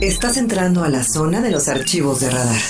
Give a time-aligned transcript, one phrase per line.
[0.00, 2.60] Estás entrando a la zona de los archivos de radar.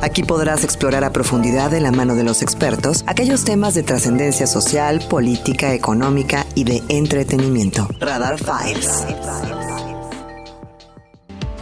[0.00, 4.46] Aquí podrás explorar a profundidad de la mano de los expertos aquellos temas de trascendencia
[4.46, 7.88] social, política, económica y de entretenimiento.
[7.98, 9.06] Radar Files.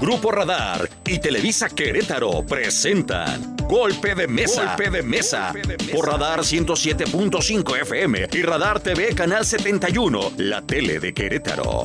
[0.00, 4.76] Grupo Radar y Televisa Querétaro presentan Golpe de Mesa.
[4.76, 5.54] Golpe de Mesa.
[5.92, 11.84] Por Radar 107.5 FM y Radar TV Canal 71, la tele de Querétaro.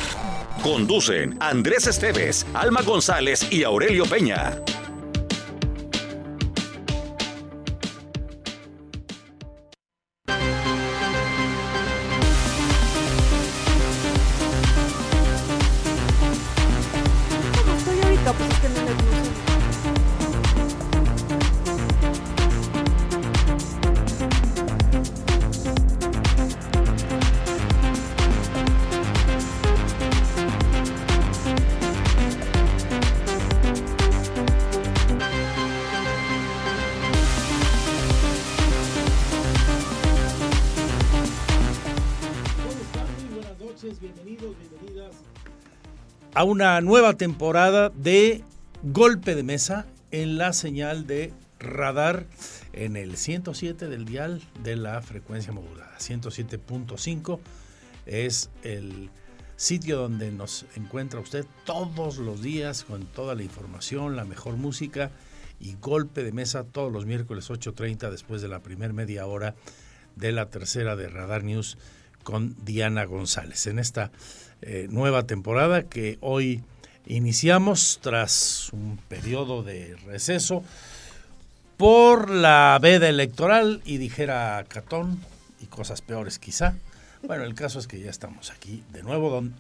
[0.62, 4.62] Conducen Andrés Esteves, Alma González y Aurelio Peña.
[46.42, 48.44] A una nueva temporada de
[48.82, 52.26] Golpe de Mesa en la señal de radar
[52.74, 55.96] en el 107 del dial de la frecuencia modulada.
[56.00, 57.40] 107.5
[58.08, 59.12] es el
[59.56, 65.12] sitio donde nos encuentra usted todos los días con toda la información, la mejor música
[65.60, 69.54] y golpe de mesa todos los miércoles 8.30 después de la primera media hora
[70.16, 71.78] de la tercera de Radar News
[72.24, 73.68] con Diana González.
[73.68, 74.12] En esta
[74.62, 76.64] eh, nueva temporada que hoy
[77.06, 80.64] iniciamos tras un periodo de receso
[81.78, 85.20] por la veda electoral y dijera Catón
[85.62, 86.76] y cosas peores quizá.
[87.24, 89.54] Bueno, el caso es que ya estamos aquí de nuevo, don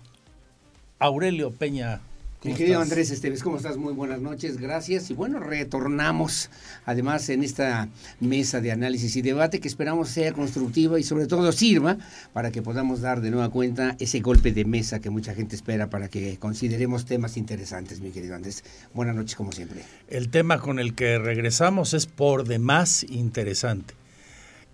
[0.99, 2.01] Aurelio Peña
[2.43, 3.77] mi querido Andrés Esteves, ¿cómo estás?
[3.77, 5.11] Muy buenas noches, gracias.
[5.11, 6.49] Y bueno, retornamos
[6.85, 7.87] además en esta
[8.19, 11.97] mesa de análisis y debate que esperamos sea constructiva y sobre todo sirva
[12.33, 15.91] para que podamos dar de nueva cuenta ese golpe de mesa que mucha gente espera
[15.91, 18.63] para que consideremos temas interesantes, mi querido Andrés.
[18.95, 19.83] Buenas noches, como siempre.
[20.07, 23.93] El tema con el que regresamos es por demás interesante.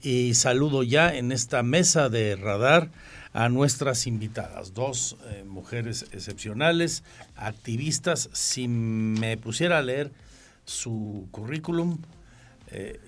[0.02, 2.92] Y saludo ya en esta mesa de radar
[3.38, 7.04] a nuestras invitadas, dos eh, mujeres excepcionales,
[7.36, 8.32] activistas.
[8.34, 10.12] Si me pusiera a leer
[10.66, 12.00] su currículum,
[12.72, 13.00] eh,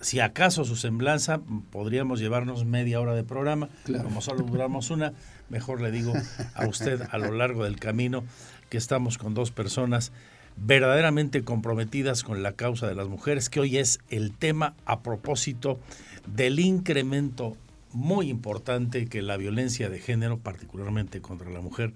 [0.00, 1.40] si acaso su semblanza,
[1.72, 3.70] podríamos llevarnos media hora de programa.
[4.04, 5.14] Como solo duramos una,
[5.48, 6.12] mejor le digo
[6.54, 8.22] a usted a lo largo del camino
[8.70, 10.12] que estamos con dos personas
[10.56, 15.80] verdaderamente comprometidas con la causa de las mujeres, que hoy es el tema a propósito
[16.28, 17.56] del incremento
[17.94, 21.92] muy importante que la violencia de género, particularmente contra la mujer,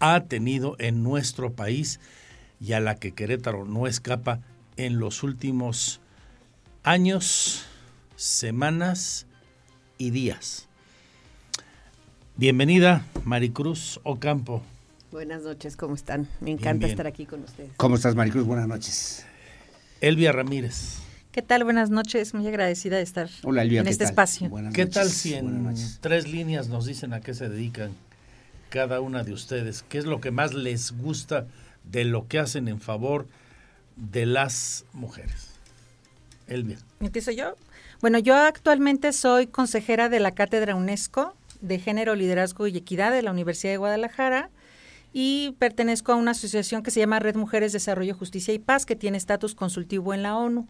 [0.00, 2.00] ha tenido en nuestro país
[2.60, 4.40] y a la que Querétaro no escapa
[4.76, 6.00] en los últimos
[6.82, 7.64] años,
[8.16, 9.26] semanas
[9.98, 10.68] y días.
[12.36, 14.62] Bienvenida, Maricruz Ocampo.
[15.10, 16.28] Buenas noches, ¿cómo están?
[16.40, 17.70] Me encanta estar aquí con ustedes.
[17.76, 18.44] ¿Cómo estás, Maricruz?
[18.44, 19.24] Buenas noches.
[20.00, 21.07] Elvia Ramírez.
[21.38, 21.62] ¿Qué tal?
[21.62, 24.50] Buenas noches, muy agradecida de estar en este espacio.
[24.74, 27.92] ¿Qué tal si en tres líneas nos dicen a qué se dedican
[28.70, 29.84] cada una de ustedes?
[29.88, 31.46] ¿Qué es lo que más les gusta
[31.84, 33.28] de lo que hacen en favor
[33.94, 35.50] de las mujeres?
[36.48, 36.78] Elvia.
[36.98, 37.54] ¿Empiezo yo?
[38.00, 43.22] Bueno, yo actualmente soy consejera de la Cátedra UNESCO de Género, Liderazgo y Equidad de
[43.22, 44.50] la Universidad de Guadalajara
[45.12, 48.96] y pertenezco a una asociación que se llama Red Mujeres Desarrollo, Justicia y Paz, que
[48.96, 50.66] tiene estatus consultivo en la ONU.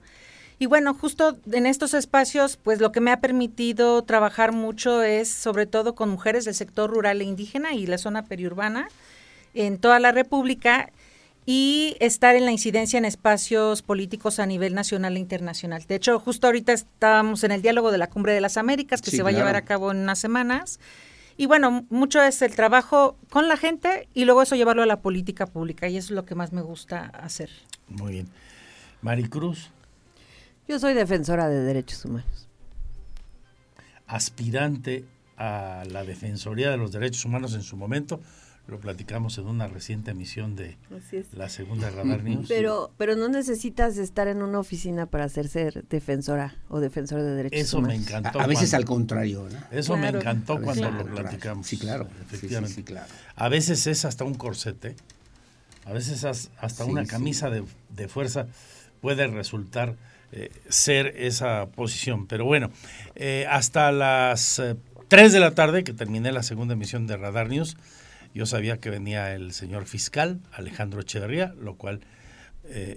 [0.59, 5.29] Y bueno, justo en estos espacios, pues lo que me ha permitido trabajar mucho es
[5.29, 8.89] sobre todo con mujeres del sector rural e indígena y la zona periurbana
[9.55, 10.91] en toda la República
[11.47, 15.83] y estar en la incidencia en espacios políticos a nivel nacional e internacional.
[15.87, 19.11] De hecho, justo ahorita estamos en el diálogo de la Cumbre de las Américas, que
[19.11, 20.79] se va a llevar a cabo en unas semanas.
[21.39, 25.01] Y bueno, mucho es el trabajo con la gente y luego eso llevarlo a la
[25.01, 27.49] política pública, y eso es lo que más me gusta hacer.
[27.89, 28.29] Muy bien.
[29.01, 29.71] Maricruz.
[30.69, 32.47] Yo soy defensora de derechos humanos.
[34.07, 35.05] Aspirante
[35.39, 38.21] a la Defensoría de los Derechos Humanos en su momento,
[38.67, 40.77] lo platicamos en una reciente emisión de
[41.33, 42.47] la segunda Radar News.
[42.49, 45.49] Pero, pero no necesitas estar en una oficina para ser
[45.89, 47.95] defensora o defensor de derechos humanos.
[47.95, 48.41] Eso me encantó.
[48.41, 49.49] A, veces al contrario.
[49.71, 51.67] Eso me encantó cuando lo platicamos.
[51.67, 52.09] Sí, claro.
[52.21, 52.85] Efectivamente.
[52.85, 53.07] claro.
[53.37, 54.97] A veces es hasta un corsete,
[55.87, 58.49] a veces hasta una camisa de, de fuerza
[59.01, 59.97] puede resultar
[60.31, 62.27] eh, ser esa posición.
[62.27, 62.71] Pero bueno,
[63.15, 64.63] eh, hasta las
[65.09, 67.77] 3 eh, de la tarde, que terminé la segunda emisión de Radar News,
[68.35, 72.01] Yo sabía que venía el señor fiscal, Alejandro Echeverría, lo cual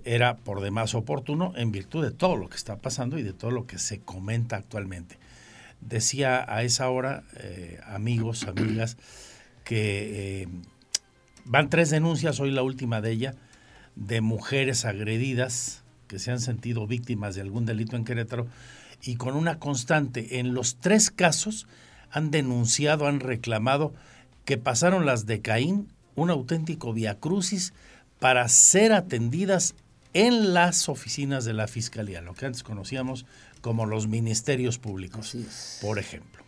[0.03, 3.51] era por demás oportuno en virtud de todo lo que está pasando y de todo
[3.51, 5.17] lo que se comenta actualmente.
[5.79, 7.23] Decía a esa hora,
[7.85, 8.97] amigos, amigas,
[9.63, 10.49] que
[11.45, 13.35] van tres denuncias, hoy la última de ella,
[13.95, 15.80] de mujeres agredidas
[16.11, 18.45] que se han sentido víctimas de algún delito en Querétaro
[19.01, 20.39] y con una constante.
[20.39, 21.67] En los tres casos
[22.11, 23.93] han denunciado, han reclamado
[24.43, 27.71] que pasaron las de Caín, un auténtico viacrucis,
[28.19, 29.73] para ser atendidas
[30.13, 33.25] en las oficinas de la Fiscalía, lo que antes conocíamos
[33.61, 35.37] como los ministerios públicos,
[35.81, 36.40] por ejemplo.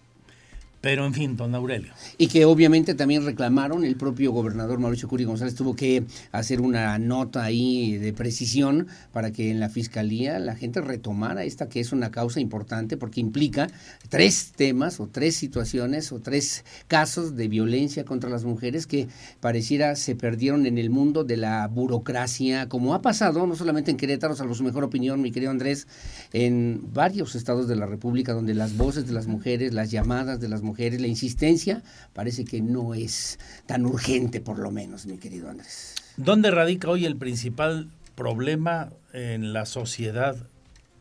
[0.83, 1.93] Pero en fin, don Aurelio.
[2.17, 6.03] Y que obviamente también reclamaron, el propio gobernador Mauricio Curi González tuvo que
[6.33, 11.69] hacer una nota ahí de precisión para que en la fiscalía la gente retomara esta
[11.69, 13.69] que es una causa importante porque implica
[14.09, 19.07] tres temas o tres situaciones o tres casos de violencia contra las mujeres que
[19.39, 23.95] pareciera se perdieron en el mundo de la burocracia, como ha pasado no solamente en
[23.95, 25.87] Querétaro, salvo su mejor opinión, mi querido Andrés,
[26.33, 30.49] en varios estados de la República donde las voces de las mujeres, las llamadas de
[30.49, 31.83] las mujeres, la insistencia
[32.13, 35.95] parece que no es tan urgente por lo menos, mi querido Andrés.
[36.17, 40.35] ¿Dónde radica hoy el principal problema en la sociedad?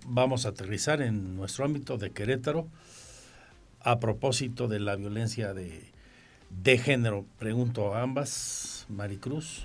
[0.06, 2.66] Vamos a aterrizar en nuestro ámbito de Querétaro
[3.80, 5.84] a propósito de la violencia de,
[6.62, 7.24] de género.
[7.38, 9.64] Pregunto a ambas, Maricruz.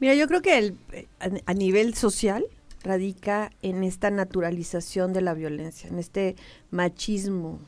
[0.00, 0.76] Mira, yo creo que el,
[1.46, 2.44] a nivel social
[2.82, 6.36] radica en esta naturalización de la violencia, en este
[6.70, 7.58] machismo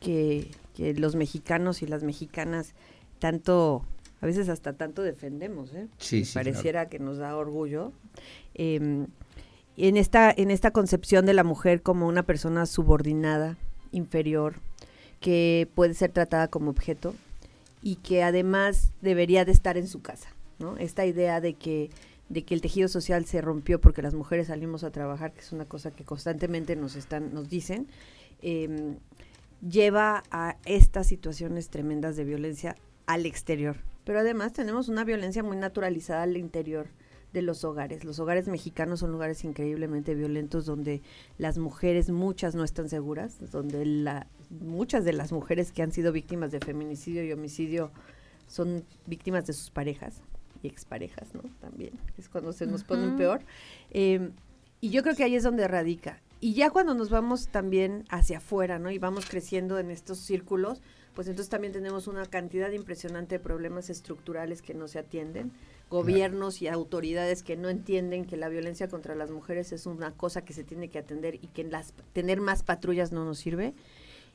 [0.00, 0.50] que,
[0.96, 2.74] los mexicanos y las mexicanas
[3.18, 3.84] tanto,
[4.22, 5.88] a veces hasta tanto defendemos, ¿eh?
[5.98, 7.92] Sí, Pareciera que nos da orgullo.
[8.54, 9.08] Em,
[9.76, 13.58] en, esta, en esta concepción de la mujer como una persona subordinada,
[13.92, 14.56] inferior,
[15.20, 17.14] que puede ser tratada como objeto
[17.82, 20.78] y que además debería de estar en su casa, ¿no?
[20.78, 21.90] Esta idea de que
[22.30, 25.50] de que el tejido social se rompió porque las mujeres salimos a trabajar, que es
[25.50, 27.88] una cosa que constantemente nos están, nos dicen,
[28.40, 28.94] eh,
[29.66, 32.76] lleva a estas situaciones tremendas de violencia
[33.06, 33.76] al exterior.
[34.04, 36.88] Pero además tenemos una violencia muy naturalizada al interior
[37.32, 38.04] de los hogares.
[38.04, 41.02] Los hogares mexicanos son lugares increíblemente violentos donde
[41.38, 46.12] las mujeres, muchas no están seguras, donde la, muchas de las mujeres que han sido
[46.12, 47.92] víctimas de feminicidio y homicidio
[48.48, 50.22] son víctimas de sus parejas
[50.62, 51.42] y exparejas, ¿no?
[51.60, 53.42] También es cuando se nos pone peor.
[53.90, 54.30] Eh,
[54.80, 56.20] y yo creo que ahí es donde radica.
[56.40, 58.90] Y ya cuando nos vamos también hacia afuera, ¿no?
[58.90, 60.80] Y vamos creciendo en estos círculos,
[61.14, 65.52] pues entonces también tenemos una cantidad impresionante de problemas estructurales que no se atienden,
[65.90, 70.42] gobiernos y autoridades que no entienden que la violencia contra las mujeres es una cosa
[70.42, 73.74] que se tiene que atender y que las, tener más patrullas no nos sirve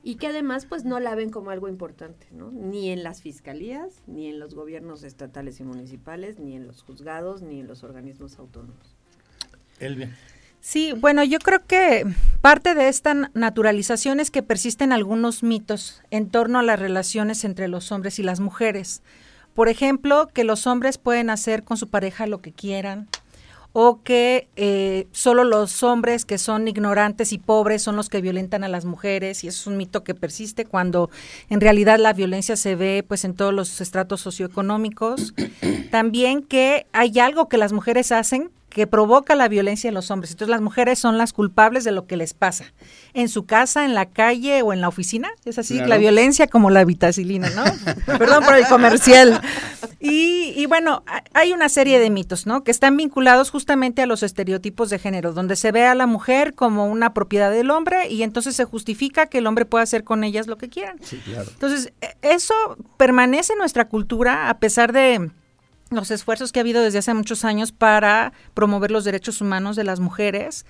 [0.03, 2.51] y que además pues no la ven como algo importante, ¿no?
[2.51, 7.41] Ni en las fiscalías, ni en los gobiernos estatales y municipales, ni en los juzgados,
[7.41, 8.95] ni en los organismos autónomos.
[9.79, 10.15] Elvia.
[10.67, 12.07] Sí, bueno, yo creo que
[12.41, 17.67] parte de esta naturalización es que persisten algunos mitos en torno a las relaciones entre
[17.67, 19.03] los hombres y las mujeres.
[19.53, 23.07] Por ejemplo, que los hombres pueden hacer con su pareja lo que quieran,
[23.73, 28.63] o que eh, solo los hombres que son ignorantes y pobres son los que violentan
[28.63, 31.11] a las mujeres y eso es un mito que persiste cuando
[31.49, 35.35] en realidad la violencia se ve pues en todos los estratos socioeconómicos.
[35.91, 40.31] También que hay algo que las mujeres hacen que provoca la violencia en los hombres.
[40.31, 42.73] Entonces las mujeres son las culpables de lo que les pasa.
[43.13, 45.29] En su casa, en la calle o en la oficina.
[45.45, 47.63] Es así, la violencia como la vitacilina, ¿no?
[48.05, 49.39] Perdón por el comercial.
[50.01, 52.65] Y, y, bueno, hay una serie de mitos, ¿no?
[52.65, 56.53] Que están vinculados justamente a los estereotipos de género, donde se ve a la mujer
[56.53, 60.25] como una propiedad del hombre y entonces se justifica que el hombre pueda hacer con
[60.25, 60.97] ellas lo que quieran.
[61.01, 61.49] Sí, claro.
[61.49, 62.53] Entonces, e, eso
[62.97, 65.31] permanece en nuestra cultura a pesar de
[65.89, 69.83] los esfuerzos que ha habido desde hace muchos años para promover los derechos humanos de
[69.83, 70.65] las mujeres,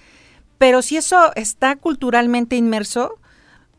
[0.57, 3.19] pero si eso está culturalmente inmerso,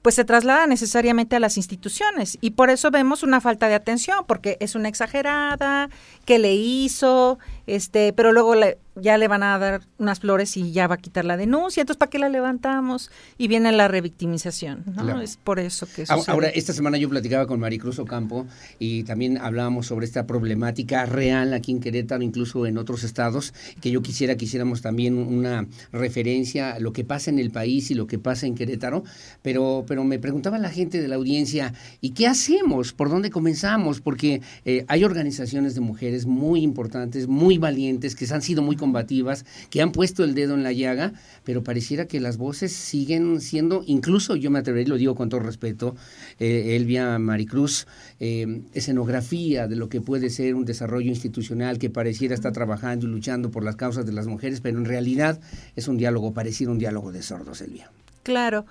[0.02, 2.38] pues se traslada necesariamente a las instituciones.
[2.40, 5.90] Y por eso vemos una falta de atención porque es una exagerada,
[6.24, 10.72] que le hizo, este, pero luego le, ya le van a dar unas flores y
[10.72, 13.10] ya va a quitar la denuncia, entonces ¿para qué la levantamos?
[13.38, 15.20] Y viene la revictimización, ¿no?
[15.20, 16.32] Es por eso que sucede.
[16.32, 18.46] Ahora, esta semana yo platicaba con Maricruz Ocampo
[18.78, 23.90] y también hablábamos sobre esta problemática real aquí en Querétaro, incluso en otros estados, que
[23.90, 27.94] yo quisiera que hiciéramos también una referencia a lo que pasa en el país y
[27.94, 29.04] lo que pasa en Querétaro,
[29.42, 32.92] pero, pero me preguntaba la gente de la audiencia, ¿y qué hacemos?
[32.92, 34.00] ¿Por dónde comenzamos?
[34.00, 39.44] Porque eh, hay organizaciones de mujeres muy importantes, muy valientes, que han sido muy combativas,
[39.68, 41.12] que han puesto el dedo en la llaga,
[41.42, 45.40] pero pareciera que las voces siguen siendo, incluso yo me atrevería, lo digo con todo
[45.40, 45.96] respeto,
[46.38, 47.88] eh, Elvia Maricruz,
[48.20, 53.10] eh, escenografía de lo que puede ser un desarrollo institucional que pareciera estar trabajando y
[53.10, 55.40] luchando por las causas de las mujeres, pero en realidad
[55.74, 57.90] es un diálogo, pareciera un diálogo de sordos, Elvia.
[58.22, 58.66] Claro.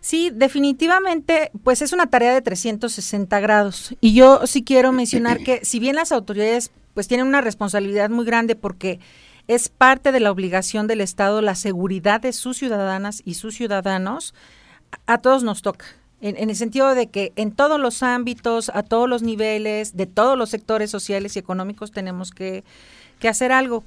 [0.00, 3.94] Sí, definitivamente, pues es una tarea de 360 grados.
[4.00, 8.24] Y yo sí quiero mencionar que si bien las autoridades pues tienen una responsabilidad muy
[8.24, 9.00] grande porque
[9.48, 14.34] es parte de la obligación del Estado la seguridad de sus ciudadanas y sus ciudadanos,
[15.06, 15.86] a, todos nos toca.
[16.20, 20.38] En, el sentido de que en todos los ámbitos, a todos los niveles, de todos
[20.38, 22.64] los sectores sociales y económicos tenemos que,
[23.28, 23.84] hacer algo.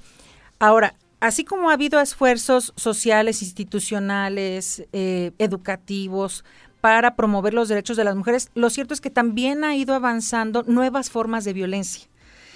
[0.60, 6.44] Ahora, así como ha habido esfuerzos sociales, institucionales, eh, educativos,
[6.86, 10.62] para promover los derechos de las mujeres, lo cierto es que también ha ido avanzando
[10.68, 12.08] nuevas formas de violencia.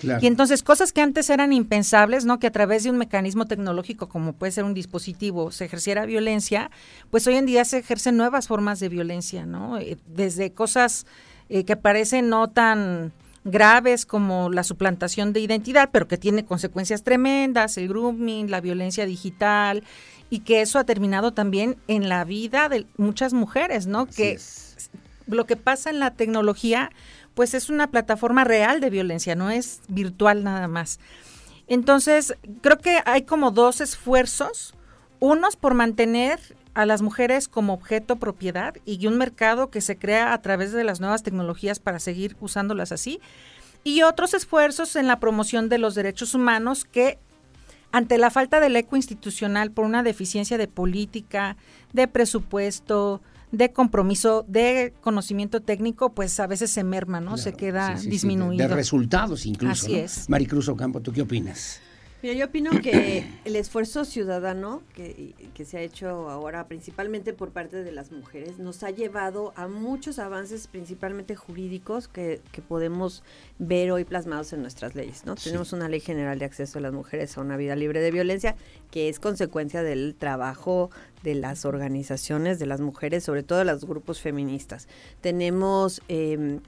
[0.02, 2.40] Y entonces cosas que antes eran impensables, ¿no?
[2.40, 6.72] Que a través de un mecanismo tecnológico como puede ser un dispositivo se ejerciera violencia,
[7.10, 9.78] pues hoy en día se ejercen nuevas formas de violencia, ¿no?
[9.78, 11.06] Eh, desde cosas
[11.50, 13.12] eh, que parecen no tan
[13.44, 19.06] graves como la suplantación de identidad, pero que tiene consecuencias tremendas, el grooming, la violencia
[19.06, 19.84] digital,
[20.30, 24.06] y que eso ha terminado también en la vida de muchas mujeres, ¿no?
[24.06, 24.38] que
[25.28, 26.92] lo que pasa en la tecnología,
[27.40, 31.00] pues es una plataforma real de violencia, no es virtual nada más.
[31.68, 34.74] Entonces, creo que hay como dos esfuerzos,
[35.22, 36.42] unos por mantener
[36.74, 40.84] a las mujeres como objeto propiedad y un mercado que se crea a través de
[40.84, 43.22] las nuevas tecnologías para seguir usándolas así.
[43.86, 47.20] Y otros esfuerzos en la promoción de los derechos humanos que
[47.94, 51.56] ante la falta del eco institucional por una deficiencia de política,
[51.94, 57.38] de presupuesto, de compromiso, de conocimiento técnico, pues a veces se merma, ¿no?
[57.38, 58.68] se queda disminuido.
[58.68, 59.86] de, resultados incluso.
[59.86, 60.30] Así es.
[60.30, 61.82] Maricruz Ocampo, ¿tú qué opinas?
[62.22, 67.52] Mira, yo opino que el esfuerzo ciudadano que, que, se ha hecho ahora, principalmente por
[67.52, 73.24] parte de las mujeres, nos ha llevado a muchos avances, principalmente jurídicos, que, que podemos
[73.58, 75.26] ver hoy plasmados en nuestras leyes.
[75.26, 75.36] ¿no?
[75.36, 78.56] Tenemos una ley general de acceso de las mujeres a una vida libre de violencia,
[78.92, 80.90] que es consecuencia del trabajo
[81.24, 84.90] de las organizaciones de las mujeres, sobre todo de los grupos feministas.
[85.22, 86.02] Tenemos...
[86.10, 86.60] Eh,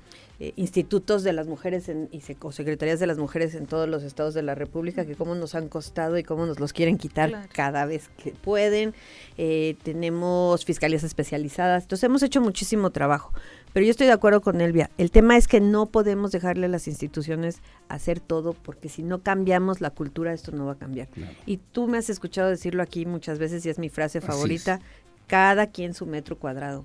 [0.43, 4.33] eh, institutos de las mujeres y o secretarías de las mujeres en todos los estados
[4.33, 7.85] de la República, que cómo nos han costado y cómo nos los quieren quitar cada
[7.85, 8.95] vez que pueden.
[9.37, 13.31] Eh, tenemos fiscalías especializadas, entonces hemos hecho muchísimo trabajo.
[13.71, 14.89] Pero yo estoy de acuerdo con Elvia.
[14.97, 19.21] El tema es que no podemos dejarle a las instituciones hacer todo, porque si no
[19.21, 21.07] cambiamos la cultura, esto no va a cambiar.
[21.45, 24.79] Y tú me has escuchado decirlo aquí muchas veces y es mi frase favorita,
[25.27, 26.83] cada quien su metro cuadrado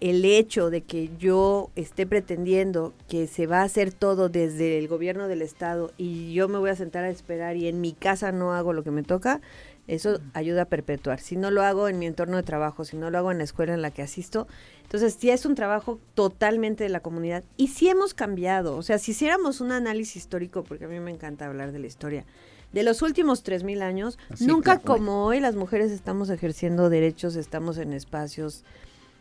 [0.00, 4.88] el hecho de que yo esté pretendiendo que se va a hacer todo desde el
[4.88, 8.32] gobierno del estado y yo me voy a sentar a esperar y en mi casa
[8.32, 9.42] no hago lo que me toca,
[9.88, 11.20] eso ayuda a perpetuar.
[11.20, 13.44] Si no lo hago en mi entorno de trabajo, si no lo hago en la
[13.44, 14.46] escuela en la que asisto,
[14.82, 18.76] entonces sí es un trabajo totalmente de la comunidad y sí hemos cambiado.
[18.76, 21.86] O sea, si hiciéramos un análisis histórico, porque a mí me encanta hablar de la
[21.86, 22.24] historia,
[22.72, 27.92] de los últimos 3.000 años, nunca como hoy las mujeres estamos ejerciendo derechos, estamos en
[27.92, 28.64] espacios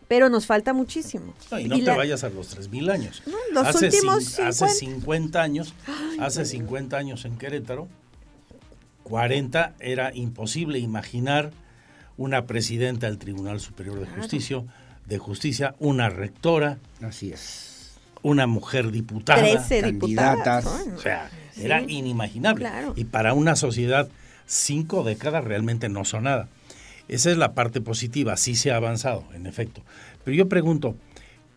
[0.10, 1.36] pero nos falta muchísimo.
[1.58, 3.22] y no te vayas a los 3.000 años.
[3.54, 4.50] los hace últimos 50.
[4.50, 5.74] Hace 50 años,
[6.20, 7.88] hace 50 años en Querétaro,
[9.04, 11.51] 40 era imposible imaginar
[12.18, 14.63] una presidenta del Tribunal Superior de Justicia,
[15.06, 16.80] de Justicia, una rectora.
[17.04, 17.94] Así es.
[18.24, 19.39] Una mujer diputada.
[19.39, 20.66] 13 candidatas.
[20.66, 22.68] o sea, era inimaginable.
[22.96, 24.10] Y para una sociedad,
[24.48, 26.50] cinco décadas realmente no son nada.
[27.10, 29.84] Esa es la parte positiva, sí se ha avanzado, en efecto.
[30.24, 30.96] Pero yo pregunto,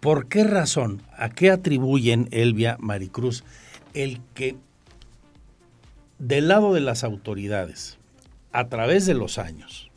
[0.00, 3.44] ¿por qué razón, a qué atribuyen Elvia Maricruz
[3.94, 4.56] el que
[6.18, 7.99] del lado de las autoridades,
[8.52, 9.90] a través de los años,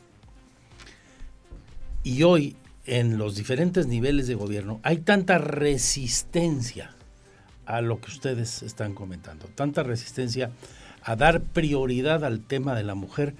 [2.02, 6.90] y hoy en los diferentes niveles de gobierno, hay tanta resistencia
[7.64, 10.50] a lo que ustedes están comentando, tanta resistencia
[11.02, 13.34] a dar prioridad al tema de la mujer,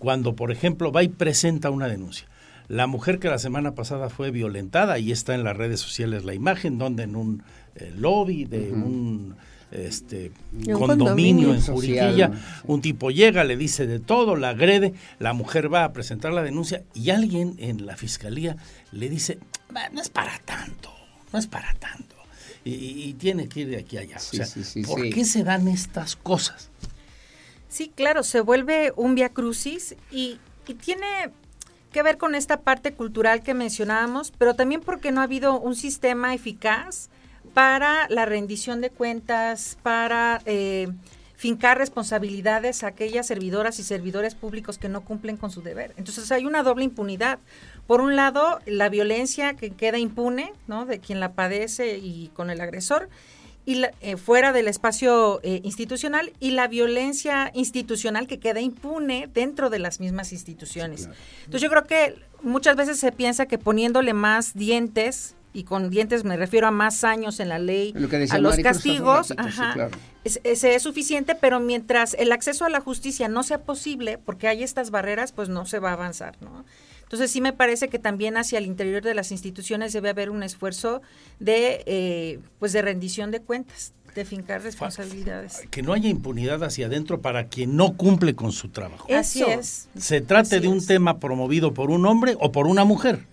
[0.00, 2.26] cuando, por ejemplo, va y presenta una denuncia.
[2.68, 6.34] La mujer que la semana pasada fue violentada, y está en las redes sociales la
[6.34, 7.42] imagen, donde en un
[7.76, 9.36] eh, lobby de un
[9.70, 10.32] este
[10.72, 12.32] condominio, en Juriquilla,
[12.64, 16.42] un tipo llega, le dice de todo, la agrede, la mujer va a presentar la
[16.42, 18.56] denuncia y alguien en la fiscalía
[18.90, 19.38] le dice,
[19.92, 20.90] no es para tanto,
[21.32, 22.16] no es para tanto.
[22.64, 24.18] Y, tiene que ir de aquí a allá.
[24.86, 26.69] ¿Por qué se dan estas cosas?
[27.70, 30.38] Sí, claro, se vuelve un via crucis y,
[30.84, 31.32] tiene
[31.92, 35.74] que ver con esta parte cultural que mencionábamos, pero también porque no ha habido un
[35.74, 37.08] sistema eficaz
[37.54, 40.88] para la rendición de cuentas, para eh,
[41.34, 45.92] fincar responsabilidades a aquellas servidoras y servidores públicos que no cumplen con su deber.
[45.96, 47.40] Entonces hay una doble impunidad.
[47.88, 50.86] Por un lado, la violencia que queda impune, ¿no?
[50.86, 53.08] De quien la padece y con el agresor,
[53.66, 59.70] y eh, fuera del espacio eh, institucional y la violencia institucional que queda impune dentro
[59.70, 61.08] de las mismas instituciones.
[61.40, 66.24] Entonces yo creo que muchas veces se piensa que poniéndole más dientes y con dientes
[66.24, 67.92] me refiero a más años en la ley,
[68.30, 69.34] a los castigos,
[70.24, 74.62] ese es, suficiente, pero mientras el acceso a la justicia no sea posible, porque hay
[74.62, 76.64] estas barreras, pues no se va a avanzar, ¿no?
[77.10, 80.44] Entonces sí me parece que también hacia el interior de las instituciones debe haber un
[80.44, 81.02] esfuerzo
[81.40, 85.60] de, eh, pues de rendición de cuentas, de fincar responsabilidades.
[85.72, 89.12] Que no haya impunidad hacia adentro para quien no cumple con su trabajo.
[89.12, 89.88] Así es.
[89.98, 93.26] Se trate de un tema promovido por un hombre o por una mujer.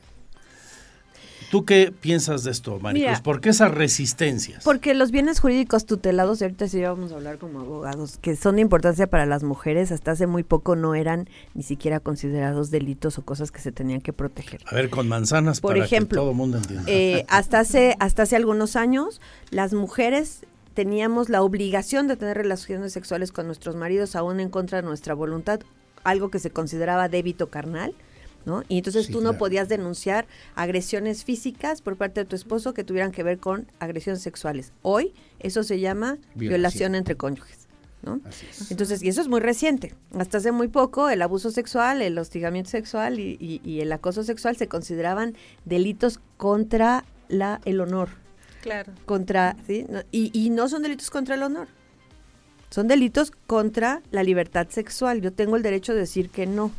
[1.50, 3.22] ¿Tú qué piensas de esto, Maricruz?
[3.22, 4.64] ¿Por qué esas resistencias?
[4.64, 8.62] Porque los bienes jurídicos tutelados, ahorita sí vamos a hablar como abogados, que son de
[8.62, 13.24] importancia para las mujeres, hasta hace muy poco no eran ni siquiera considerados delitos o
[13.24, 14.62] cosas que se tenían que proteger.
[14.66, 16.84] A ver, con manzanas Por para ejemplo, que todo el mundo entienda.
[16.88, 20.42] Eh, hasta, hace, hasta hace algunos años, las mujeres
[20.74, 25.14] teníamos la obligación de tener relaciones sexuales con nuestros maridos aún en contra de nuestra
[25.14, 25.62] voluntad,
[26.04, 27.96] algo que se consideraba débito carnal
[28.70, 33.12] y entonces tú no podías denunciar agresiones físicas por parte de tu esposo que tuvieran
[33.12, 34.72] que ver con agresiones sexuales.
[34.82, 37.68] Hoy eso se llama violación, entre cónyuges.
[38.04, 38.22] ¿no?
[38.70, 39.94] Entonces, y eso es muy reciente.
[40.18, 44.68] Hasta hace muy poco el abuso sexual, el hostigamiento sexual y, el acoso sexual se
[44.68, 45.36] consideraban
[45.66, 48.10] delitos contra la, el honor.
[48.62, 48.94] Claro.
[49.06, 49.86] Contra, ¿sí?
[50.12, 51.68] y, y no son delitos contra el honor.
[52.70, 55.22] Son delitos contra la libertad sexual.
[55.22, 56.72] Yo tengo el derecho de decir que no.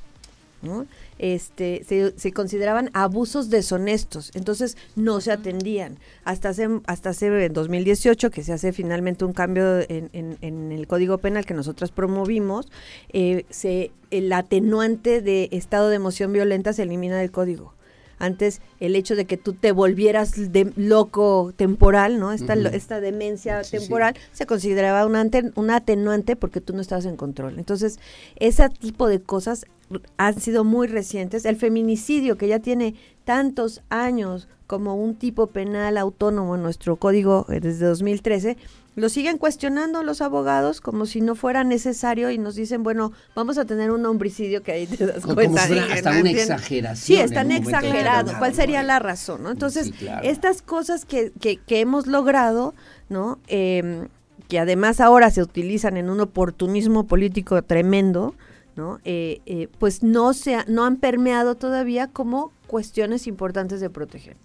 [0.62, 0.86] ¿no?
[1.18, 5.98] Este, se, consideraban abusos deshonestos, entonces no se atendían.
[6.24, 10.86] Hasta hace, hasta hace en 2018, que se hace finalmente un cambio en, en, el
[10.86, 12.68] Código Penal que nosotros promovimos,
[13.12, 17.74] eh, se, el atenuante de estado de emoción violenta se elimina del código.
[18.20, 22.32] Antes el hecho de que tú te volvieras de loco temporal, ¿no?
[22.32, 27.58] Esta, esta demencia temporal se consideraba un, un atenuante porque tú no estabas en control.
[27.58, 28.00] Entonces,
[28.36, 29.66] ese tipo de cosas
[30.16, 31.44] han sido muy recientes.
[31.44, 37.46] El feminicidio, que ya tiene tantos años como un tipo penal autónomo en nuestro código
[37.48, 38.56] eh, desde 2013,
[38.96, 43.56] lo siguen cuestionando los abogados como si no fuera necesario y nos dicen, bueno, vamos
[43.56, 45.62] a tener un homicidio que ahí te das cuenta.
[45.62, 46.96] hasta una exageración.
[46.96, 48.34] Sí, están exagerados.
[48.34, 49.44] ¿Cuál sería la razón?
[49.44, 49.50] ¿no?
[49.50, 52.74] Entonces, estas cosas que, que, que, hemos logrado,
[53.08, 53.38] ¿no?
[53.46, 54.08] Eh,
[54.48, 58.34] que además ahora se utilizan en un oportunismo político tremendo,
[58.78, 59.00] ¿no?
[59.04, 64.36] Eh, eh, pues no, se no han permeado todavía como cuestiones importantes de proteger.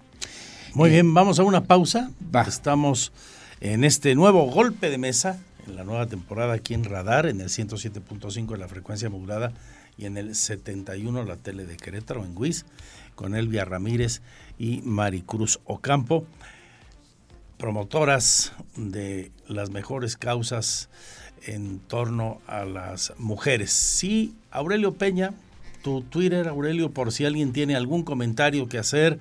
[0.74, 2.12] Muy bien, vamos a una pausa.
[2.48, 3.14] Estamos
[3.62, 7.50] en este nuevo golpe de mesa, en la nueva temporada aquí en Radar, en el
[7.50, 9.54] 107.5 de la frecuencia modulada
[9.98, 12.66] y en el 71 la tele de Querétaro, en WIS,
[13.14, 14.22] con Elvia Ramírez
[14.58, 16.26] y Maricruz Ocampo,
[17.60, 20.90] promotoras de las mejores causas
[21.46, 23.72] en torno a las mujeres.
[23.72, 25.34] Sí, Aurelio Peña,
[25.82, 29.20] tu Twitter, Aurelio, por si alguien tiene algún comentario que hacer,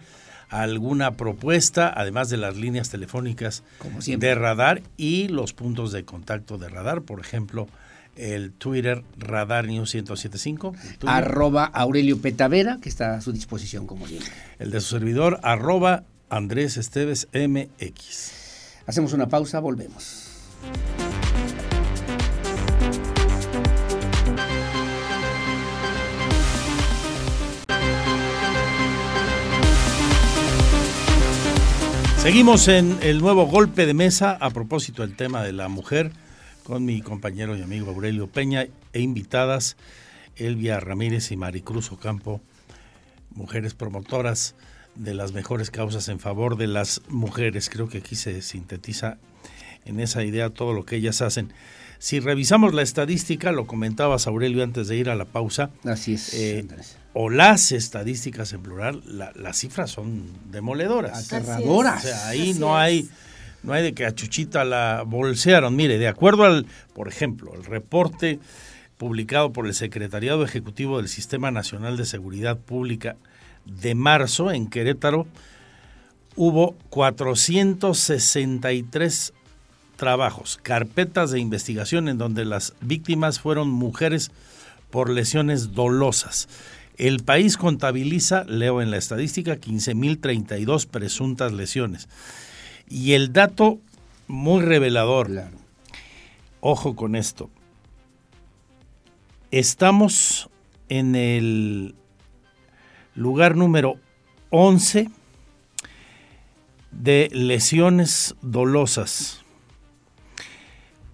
[0.48, 3.62] alguna propuesta, además de las líneas telefónicas
[4.06, 7.68] de radar y los puntos de contacto de radar, por ejemplo,
[8.16, 10.74] el Twitter Radar News 1075.
[11.06, 14.30] Arroba Aurelio Petavera, que está a su disposición como siempre.
[14.58, 18.32] El de su servidor, arroba Andrés Esteves MX.
[18.86, 20.28] Hacemos una pausa, volvemos.
[32.22, 36.12] Seguimos en el nuevo golpe de mesa a propósito del tema de la mujer
[36.62, 39.76] con mi compañero y amigo Aurelio Peña e invitadas
[40.36, 42.40] Elvia Ramírez y Maricruz Ocampo,
[43.34, 44.54] mujeres promotoras
[44.94, 47.68] de las mejores causas en favor de las mujeres.
[47.68, 49.18] Creo que aquí se sintetiza
[49.84, 51.52] en esa idea todo lo que ellas hacen.
[52.02, 55.70] Si revisamos la estadística, lo comentabas Aurelio antes de ir a la pausa.
[55.84, 56.34] Así es.
[56.34, 56.66] Eh,
[57.12, 61.30] o las estadísticas en plural, las cifras son demoledoras.
[61.30, 62.04] Aterradoras.
[62.04, 63.08] O sea, ahí no hay,
[63.62, 65.76] no hay de que a Chuchita la bolsearon.
[65.76, 68.40] Mire, de acuerdo al, por ejemplo, el reporte
[68.98, 73.14] publicado por el Secretariado Ejecutivo del Sistema Nacional de Seguridad Pública
[73.64, 75.28] de marzo en Querétaro,
[76.34, 79.34] hubo 463
[80.02, 84.32] trabajos, carpetas de investigación en donde las víctimas fueron mujeres
[84.90, 86.48] por lesiones dolosas.
[86.96, 92.08] El país contabiliza, leo en la estadística, 15.032 presuntas lesiones.
[92.88, 93.78] Y el dato
[94.26, 95.30] muy revelador,
[96.60, 97.48] ojo con esto.
[99.52, 100.50] Estamos
[100.88, 101.94] en el
[103.14, 104.00] lugar número
[104.50, 105.08] 11
[106.90, 109.41] de lesiones dolosas.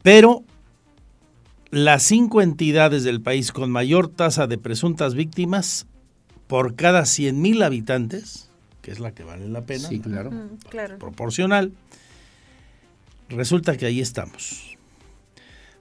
[0.03, 0.45] Pero
[1.71, 5.87] las cinco entidades del país con mayor tasa de presuntas víctimas
[6.47, 10.31] por cada 100 mil habitantes, que es la que vale la pena, Sí, claro.
[10.31, 10.99] Mm, claro.
[10.99, 11.73] proporcional,
[13.29, 14.77] resulta que ahí estamos.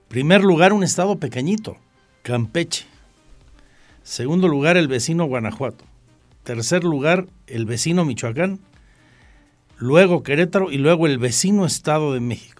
[0.08, 1.76] Primer lugar, un estado pequeñito,
[2.22, 2.84] Campeche.
[4.02, 5.84] Segundo lugar, el vecino Guanajuato.
[6.44, 8.58] Tercer lugar, el vecino Michoacán.
[9.76, 12.57] Luego Querétaro y luego el vecino Estado de México.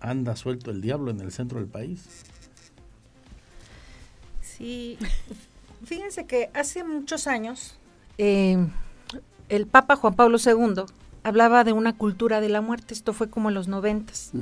[0.00, 2.24] Anda suelto el diablo en el centro del país.
[4.40, 4.98] Sí,
[5.84, 7.74] fíjense que hace muchos años
[8.18, 8.58] eh,
[9.48, 10.84] el Papa Juan Pablo II
[11.22, 14.32] hablaba de una cultura de la muerte, esto fue como en los noventas,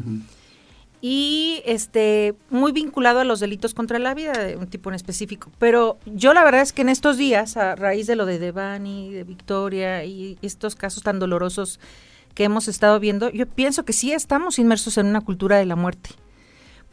[1.01, 5.51] y este muy vinculado a los delitos contra la vida de un tipo en específico.
[5.59, 9.13] Pero yo la verdad es que en estos días, a raíz de lo de Devani,
[9.13, 11.81] de Victoria y estos casos tan dolorosos
[12.39, 15.75] que hemos estado viendo, yo pienso que sí estamos inmersos en una cultura de la
[15.75, 16.11] muerte.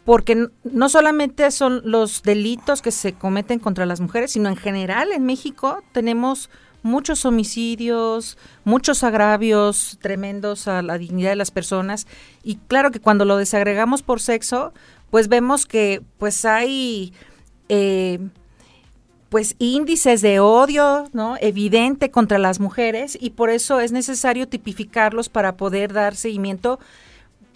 [0.03, 5.11] Porque no solamente son los delitos que se cometen contra las mujeres, sino en general
[5.11, 6.49] en México tenemos
[6.81, 12.07] muchos homicidios, muchos agravios tremendos a la dignidad de las personas.
[12.41, 14.73] Y claro que cuando lo desagregamos por sexo,
[15.11, 17.13] pues vemos que pues hay
[17.69, 18.17] eh,
[19.35, 21.35] pues índices de odio, ¿no?
[21.41, 26.79] Evidente contra las mujeres y por eso es necesario tipificarlos para poder dar seguimiento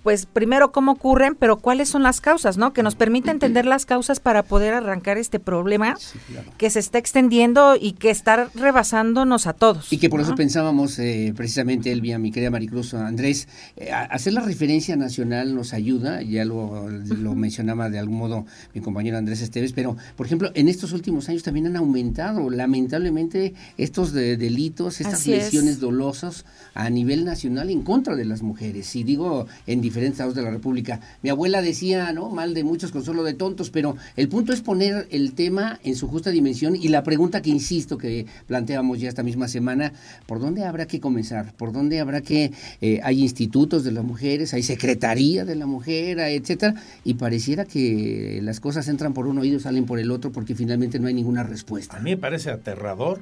[0.04, 2.74] pues primero cómo ocurren, pero cuáles son las causas, ¿no?
[2.74, 6.52] Que nos permite entender las causas para poder arrancar este problema Sí, claro.
[6.58, 9.92] que se está extendiendo y que está rebasándonos a todos.
[9.92, 14.42] Y que por eso pensábamos, eh, precisamente, Elvia, mi querida Maricruz, Andrés, eh, hacer la
[14.42, 19.74] referencia nacional nos ayuda, ya lo, lo mencionaba de algún modo mi compañero Andrés Esteves,
[19.74, 25.16] pero, por ejemplo, en estos últimos años también han aumentado, lamentablemente, estos de- delitos, estas
[25.22, 25.46] Así es.
[25.46, 28.96] lesiones dolosas a nivel nacional en contra de las mujeres.
[28.96, 31.00] Y digo, en diferentes estados de la República.
[31.22, 32.30] Mi abuela decía, ¿no?
[32.30, 36.08] Mal de muchos, consuelo de tontos, pero el punto es poner el tema en su
[36.08, 39.94] justa dimensión y la pregunta que insisto que planteamos ya esta misma semana,
[40.26, 41.54] ¿por dónde habrá que comenzar?
[41.54, 46.20] ¿Por dónde habrá que, eh, hay institutos de las mujeres, hay secretaría de la mujer,
[46.20, 46.76] etcétera?
[47.04, 50.56] Y pareciera que las cosas entran por un oído y salen por el otro porque
[50.56, 51.98] finalmente no hay ninguna respuesta.
[51.98, 53.22] A mí me parece aterrador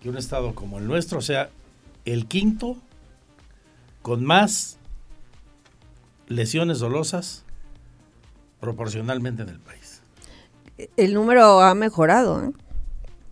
[0.00, 1.50] que un estado como el nuestro sea
[2.04, 2.76] el quinto
[4.02, 4.78] con más
[6.30, 7.44] lesiones dolosas
[8.60, 10.00] proporcionalmente en el país.
[10.96, 12.52] El número ha mejorado, ¿eh?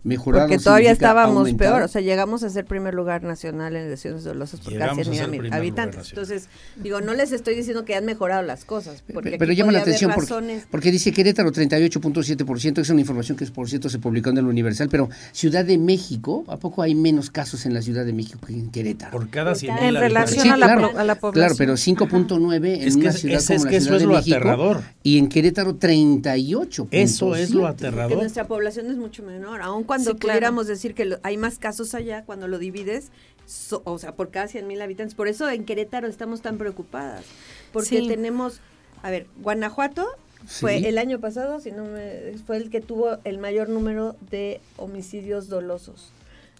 [0.03, 1.71] Mejorado porque todavía estábamos aumentado.
[1.73, 1.83] peor.
[1.83, 5.13] O sea, llegamos a ser primer lugar nacional en lesiones dolosas por Llegamos casi a
[5.13, 5.97] ser 100 mil primer lugar habitantes.
[5.97, 6.23] nacional.
[6.31, 9.03] Entonces, digo, no les estoy diciendo que han mejorado las cosas.
[9.13, 13.69] Porque Pero llama la atención porque, porque dice Querétaro 38.7%, es una información que por
[13.69, 17.65] cierto se publicó en el Universal, pero Ciudad de México, ¿a poco hay menos casos
[17.65, 19.11] en la Ciudad de México que en Querétaro?
[19.11, 21.15] Por cada Por 100 cada- mil En relación Sí, a, la, claro, po- a la
[21.15, 21.57] Claro, población.
[21.57, 23.97] pero 5.9 en Es que una es- ciudad es- como es la que eso Ciudad
[23.97, 24.81] es de lo México aterrador.
[25.03, 26.87] y en Querétaro 38.
[26.91, 28.17] Eso es lo aterrador.
[28.17, 29.61] nuestra población es mucho menor.
[29.61, 30.33] Aun cuando Sí, claro.
[30.37, 33.09] pudiéramos decir que lo- hay más casos allá, cuando lo divides,
[33.47, 35.15] so- o sea, por cada 100 mil habitantes.
[35.15, 37.25] Por eso en Querétaro estamos tan preocupadas.
[37.73, 38.07] Porque Sí.
[38.07, 38.61] tenemos,
[39.01, 40.05] a ver, Guanajuato
[40.45, 40.61] Sí.
[40.61, 44.61] fue el año pasado, si no me, fue el que tuvo el mayor número de
[44.77, 46.11] homicidios dolosos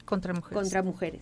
[0.05, 0.57] contra mujeres.
[0.59, 1.21] contra mujeres.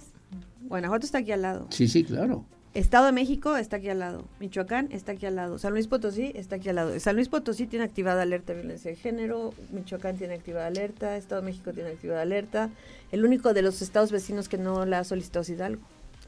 [0.69, 1.67] Guanajuato está aquí al lado.
[1.71, 2.45] Sí, sí, claro.
[2.77, 4.25] Estado de México está aquí al lado.
[4.39, 5.57] Michoacán está aquí al lado.
[5.57, 6.99] San Luis Potosí está aquí al lado.
[6.99, 9.53] San Luis Potosí tiene activada alerta de violencia de género.
[9.71, 11.17] Michoacán tiene activada alerta.
[11.17, 12.69] Estado de México tiene activada alerta.
[13.11, 15.81] El único de los estados vecinos que no la ha solicitado es Hidalgo.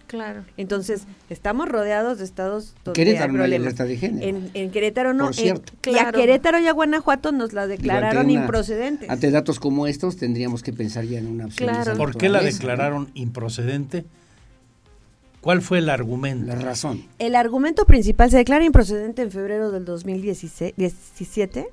[0.07, 0.43] Claro.
[0.57, 4.25] Entonces, estamos rodeados de estados donde Querétaro hay no hay alerta de género.
[4.27, 5.25] En, en Querétaro no.
[5.25, 5.73] Por En- cierto.
[5.85, 6.17] y a Claro.
[6.19, 9.07] Querétaro y a Guanajuato nos la declararon una- improcedentes.
[9.07, 11.69] Ante datos como estos tendríamos que pensar ya en una opción.
[11.69, 11.95] Claro.
[11.95, 14.03] ¿Por qué la declararon improcedente?
[15.41, 16.47] ¿Cuál fue el argumento?
[16.47, 17.06] La razón.
[17.17, 21.69] El argumento principal se declara improcedente en febrero del 2017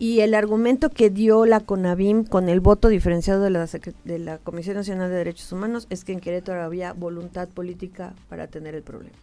[0.00, 3.68] y el argumento que dio la CONAVIM con el voto diferenciado de la,
[4.04, 8.48] de la Comisión Nacional de Derechos Humanos es que en Querétaro había voluntad política para
[8.48, 9.16] tener el problema.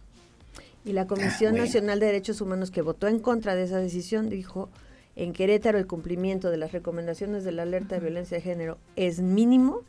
[0.84, 1.64] Y la Comisión bueno.
[1.66, 4.70] Nacional de Derechos Humanos que votó en contra de esa decisión dijo
[5.16, 9.20] en Querétaro el cumplimiento de las recomendaciones de la alerta de violencia de género es
[9.20, 9.82] mínimo,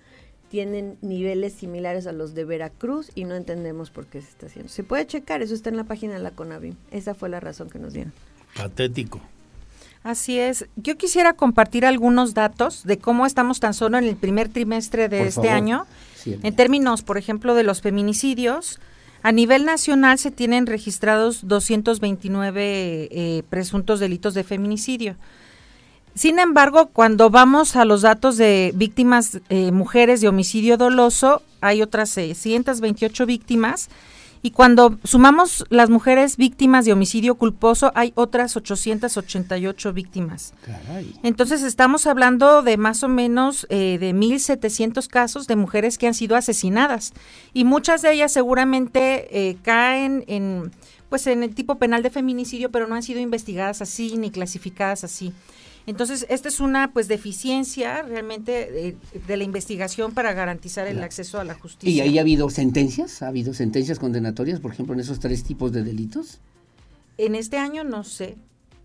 [0.49, 4.69] tienen niveles similares a los de Veracruz y no entendemos por qué se está haciendo.
[4.71, 6.75] Se puede checar, eso está en la página de la CONAVIM.
[6.91, 8.13] Esa fue la razón que nos dieron.
[8.55, 9.19] Patético.
[10.03, 10.65] Así es.
[10.77, 15.17] Yo quisiera compartir algunos datos de cómo estamos tan solo en el primer trimestre de
[15.17, 15.55] Por este favor.
[15.55, 15.86] año.
[16.15, 18.79] Sí, En términos, por ejemplo, de los feminicidios,
[19.23, 25.15] A nivel nacional se tienen registrados 229 eh, presuntos delitos de feminicidio.
[26.17, 31.84] Sin embargo, cuando vamos a los datos de víctimas eh, mujeres de homicidio doloso, hay
[31.84, 33.89] otras 628 víctimas
[34.41, 40.56] y cuando sumamos las mujeres víctimas de homicidio culposo, hay otras 888 víctimas.
[41.21, 46.15] Entonces estamos hablando de más o menos eh, de 1.700 casos de mujeres que han
[46.15, 47.13] sido asesinadas.
[47.53, 50.71] Y muchas de ellas seguramente eh, caen en,
[51.10, 55.03] pues, en el tipo penal de feminicidio, pero no han sido investigadas así ni clasificadas
[55.03, 55.32] así.
[55.88, 58.95] Entonces, esta es una pues deficiencia realmente
[59.26, 62.06] de, la investigación para garantizar el acceso a la justicia.
[62.06, 63.21] ¿Y ahí ha habido sentencias?
[63.21, 66.39] ¿Ha habido sentencias condenatorias, por ejemplo, en esos tres tipos de delitos?
[67.17, 68.36] En este año no sé.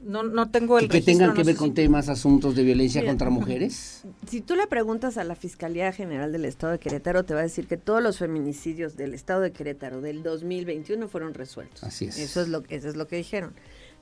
[0.05, 3.31] No, no tengo el ¿Que, que tengan que ver con temas, asuntos de violencia contra
[3.31, 4.03] mujeres?
[4.29, 7.45] Si tú le preguntas a la Fiscalía General del Estado de Querétaro, te va a
[7.45, 11.83] decir que todos los feminicidios del Estado de Querétaro del 2021 fueron resueltos.
[11.83, 12.19] Así es.
[12.19, 13.55] Eso es lo, eso es lo que dijeron.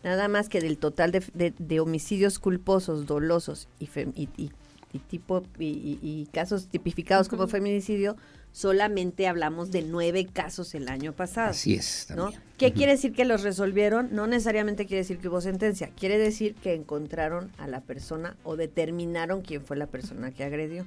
[0.02, 7.28] Nada más que del total de, homicidios culposos, dolosos y, y, tipo y, casos tipificados
[7.28, 8.16] como feminicidio,
[8.52, 11.50] solamente hablamos de nueve casos el año pasado.
[11.50, 12.08] Así es.
[12.16, 12.32] ¿no?
[12.56, 14.08] ¿Qué quiere decir que los resolvieron?
[14.12, 18.56] No necesariamente quiere decir que hubo sentencia, quiere decir que encontraron a la persona o
[18.56, 20.86] determinaron quién fue la persona que agredió.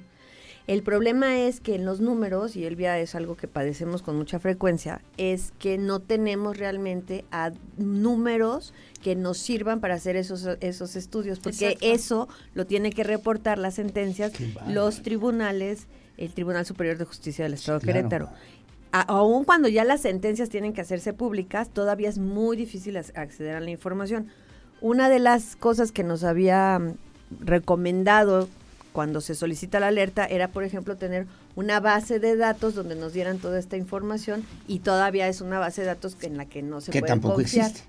[0.66, 4.38] El problema es que en los números, y Elvia es algo que padecemos con mucha
[4.38, 8.72] frecuencia, es que no tenemos realmente a números
[9.02, 13.74] que nos sirvan para hacer esos, esos estudios, porque eso lo tiene que reportar las
[13.74, 14.32] sentencias,
[14.66, 18.30] los tribunales, el Tribunal Superior de Justicia del Estado de Querétaro.
[18.90, 23.60] aún cuando ya las sentencias tienen que hacerse públicas, todavía es muy difícil acceder a
[23.60, 24.28] la información.
[24.80, 26.80] Una de las cosas que nos había
[27.40, 28.48] recomendado
[28.94, 31.26] cuando se solicita la alerta era, por ejemplo, tener
[31.56, 35.80] una base de datos donde nos dieran toda esta información y todavía es una base
[35.80, 37.80] de datos en la que no se que puede tampoco existe.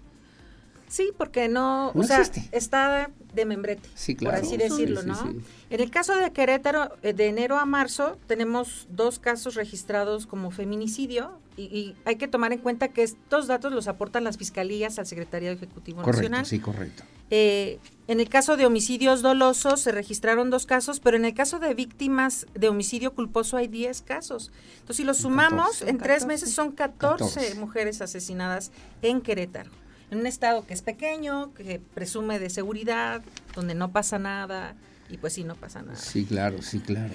[0.88, 2.22] Sí, porque no, o sea,
[2.52, 5.36] está de membrete, por así decirlo, ¿no?
[5.70, 10.52] En el caso de Querétaro, eh, de enero a marzo, tenemos dos casos registrados como
[10.52, 15.06] feminicidio y, hay que tomar en cuenta que estos datos los aportan las fiscalías al
[15.06, 16.46] Secretariado Ejecutivo correcto, Nacional.
[16.46, 17.04] Sí, correcto.
[17.32, 21.60] Eh, en el caso de homicidios dolosos se registraron dos casos, pero en el caso
[21.60, 24.52] de víctimas de homicidio culposo hay 10 casos.
[24.76, 28.72] Entonces, si los sumamos, en tres meses son 14 mujeres asesinadas
[29.02, 29.72] en Querétaro
[30.12, 33.22] en un estado que es pequeño, que presume de seguridad,
[33.56, 34.76] donde no pasa nada,
[35.10, 35.96] y pues sí, no pasa nada.
[35.96, 37.14] Sí, claro, sí, claro.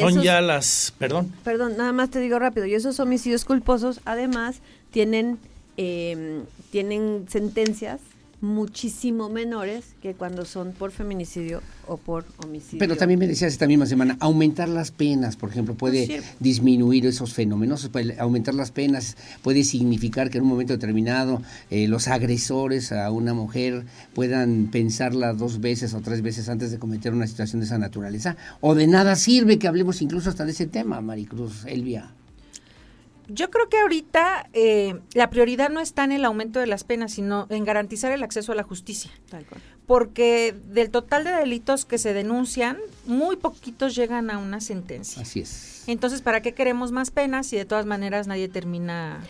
[0.00, 1.32] Son ya las, perdón.
[1.44, 5.38] Perdón, nada más te digo rápido, y esos homicidios culposos además tienen,
[5.76, 8.00] eh, tienen sentencias
[8.40, 12.78] muchísimo menores que cuando son por feminicidio o por homicidio.
[12.78, 17.32] Pero también me decías esta misma semana, aumentar las penas, por ejemplo, puede disminuir esos
[17.32, 23.10] fenómenos, aumentar las penas puede significar que en un momento determinado eh, los agresores a
[23.10, 27.66] una mujer puedan pensarla dos veces o tres veces antes de cometer una situación de
[27.66, 32.12] esa naturaleza, o de nada sirve que hablemos incluso hasta de ese tema, Maricruz, Elvia.
[33.28, 37.12] Yo creo que ahorita eh, la prioridad no está en el aumento de las penas,
[37.12, 39.10] sino en garantizar el acceso a la justicia.
[39.86, 45.22] Porque del total de delitos que se denuncian, muy poquitos llegan a una sentencia.
[45.22, 45.84] Así es.
[45.86, 49.22] Entonces, ¿para qué queremos más penas si de todas maneras nadie termina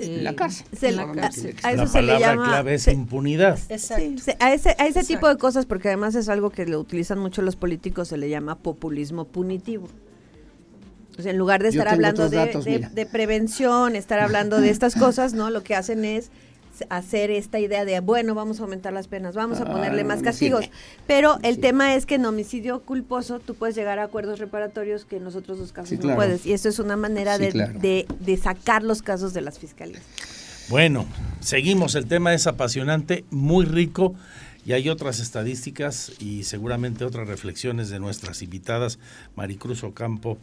[0.00, 0.96] eh, la cárcel.
[0.96, 1.30] la,
[1.62, 3.58] a eso se le llama, clave es impunidad.
[3.68, 4.32] Exacto.
[4.38, 7.42] a ese, a ese tipo de cosas, porque además es algo que lo utilizan mucho
[7.42, 9.88] los políticos, se le llama populismo punitivo.
[11.14, 15.50] Pues, en lugar de estar hablando de, prevención, estar hablando de estas cosas, ¿no?
[15.50, 16.30] Lo que hacen es
[16.88, 20.22] hacer esta idea de, bueno, vamos a aumentar las penas, vamos a ah, ponerle más
[20.22, 20.70] castigos.
[21.06, 25.16] Pero el tema es que en homicidio culposo tú puedes llegar a acuerdos reparatorios que
[25.16, 26.46] en los otros dos casos no puedes.
[26.46, 30.02] Y eso es una manera de, de sacar los casos de las fiscalías.
[30.70, 31.04] Bueno,
[31.40, 31.96] seguimos.
[31.96, 34.14] El tema es apasionante, muy rico.
[34.64, 38.98] Y hay otras estadísticas y seguramente otras reflexiones de nuestras invitadas,
[39.34, 40.38] Maricruz Ocampo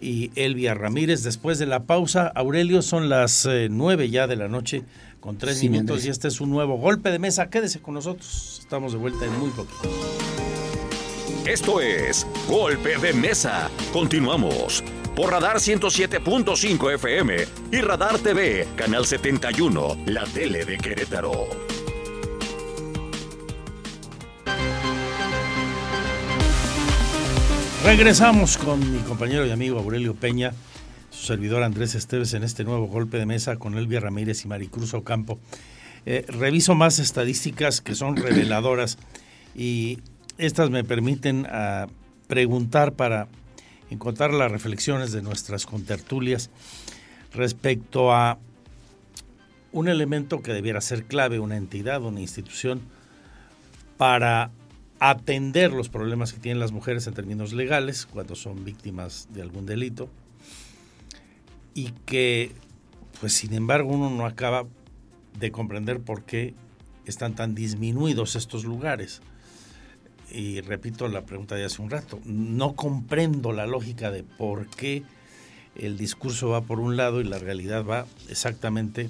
[0.00, 1.22] y Elvia Ramírez.
[1.22, 4.84] Después de la pausa, Aurelio, son las eh, nueve ya de la noche
[5.20, 7.50] con tres minutos y este es un nuevo golpe de mesa.
[7.50, 9.88] Quédese con nosotros, estamos de vuelta en muy poquito.
[11.46, 13.70] Esto es Golpe de Mesa.
[13.92, 14.84] Continuamos
[15.16, 17.36] por Radar 107.5 FM
[17.72, 21.77] y Radar TV, Canal 71, la tele de Querétaro.
[27.84, 30.52] Regresamos con mi compañero y amigo Aurelio Peña,
[31.10, 34.94] su servidor Andrés Esteves en este nuevo golpe de mesa con Elvia Ramírez y Maricruz
[34.94, 35.38] Ocampo.
[36.04, 38.98] Eh, reviso más estadísticas que son reveladoras
[39.54, 40.00] y
[40.38, 41.86] estas me permiten ah,
[42.26, 43.28] preguntar para
[43.90, 46.50] encontrar las reflexiones de nuestras contertulias
[47.32, 48.38] respecto a
[49.72, 52.80] un elemento que debiera ser clave, una entidad, una institución,
[53.96, 54.50] para
[55.00, 59.66] atender los problemas que tienen las mujeres en términos legales cuando son víctimas de algún
[59.66, 60.08] delito
[61.74, 62.52] y que,
[63.20, 64.66] pues sin embargo, uno no acaba
[65.38, 66.54] de comprender por qué
[67.06, 69.22] están tan disminuidos estos lugares.
[70.30, 75.04] Y repito la pregunta de hace un rato, no comprendo la lógica de por qué
[75.76, 79.08] el discurso va por un lado y la realidad va exactamente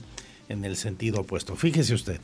[0.48, 1.56] en el sentido opuesto.
[1.56, 2.20] Fíjese usted,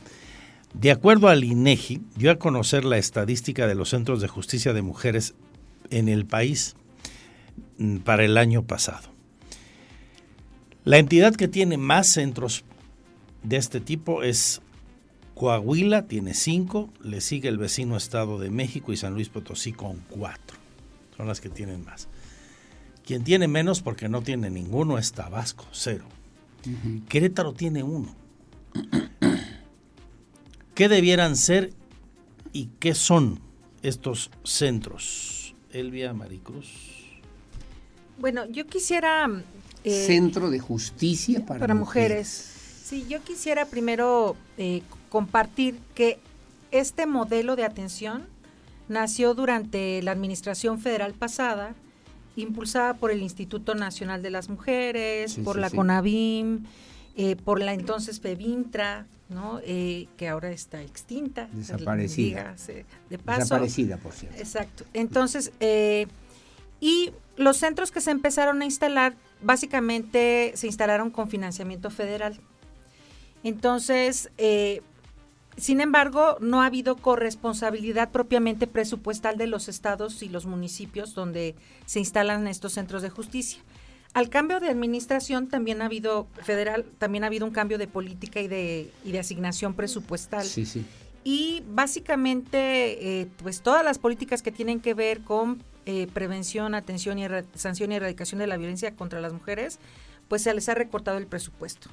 [0.79, 4.81] de acuerdo al INEGI, dio a conocer la estadística de los centros de justicia de
[4.81, 5.33] mujeres
[5.89, 6.75] en el país
[7.77, 9.09] mm, para el año pasado.
[10.83, 12.65] La entidad que tiene más centros
[13.43, 14.61] de este tipo es
[15.33, 19.99] Coahuila, tiene cinco, le sigue el vecino Estado de México y San Luis Potosí con
[20.09, 20.57] cuatro.
[21.15, 22.09] Son las que tienen más.
[23.05, 26.05] Quien tiene menos porque no tiene ninguno es Tabasco, cero.
[27.07, 28.13] Querétaro tiene uno.
[30.75, 31.71] ¿Qué debieran ser
[32.51, 33.39] y qué son
[33.81, 35.55] estos centros?
[35.71, 36.67] Elvia Maricruz.
[38.19, 39.29] Bueno, yo quisiera...
[39.85, 42.27] Eh, Centro de Justicia para, mujeres.
[42.83, 46.19] Sí, yo quisiera primero eh, compartir que
[46.71, 48.25] este modelo de atención
[48.89, 51.73] nació durante la administración federal pasada
[52.35, 56.65] impulsada por el Instituto Nacional de las Mujeres, por la CONAVIM,
[57.15, 59.59] eh, por la entonces PEVINTRA, ¿no?
[59.63, 61.47] Eh, que ahora está extinta.
[61.51, 62.55] Desaparecida.
[63.09, 63.39] de paso.
[63.41, 64.37] Desaparecida, por cierto.
[64.37, 64.85] Exacto.
[64.93, 66.07] Entonces, eh,
[66.79, 72.39] y los centros que se empezaron a instalar, básicamente se instalaron con financiamiento federal.
[73.43, 74.29] Entonces,
[75.57, 81.55] sin embargo, no ha habido corresponsabilidad propiamente presupuestal de los estados y los municipios donde
[81.85, 83.61] se instalan estos centros de justicia.
[84.15, 88.39] Al cambio de administración también ha habido federal, también ha habido un cambio de política
[88.39, 90.45] y de, y de asignación presupuestal.
[90.45, 90.85] Sí, sí.
[91.25, 97.19] Y básicamente, eh, pues todas las políticas que tienen que ver con eh, prevención, atención
[97.19, 97.25] y
[97.55, 99.79] sanción y erradicación de la violencia contra las mujeres,
[100.29, 101.89] pues se les ha recortado el presupuesto.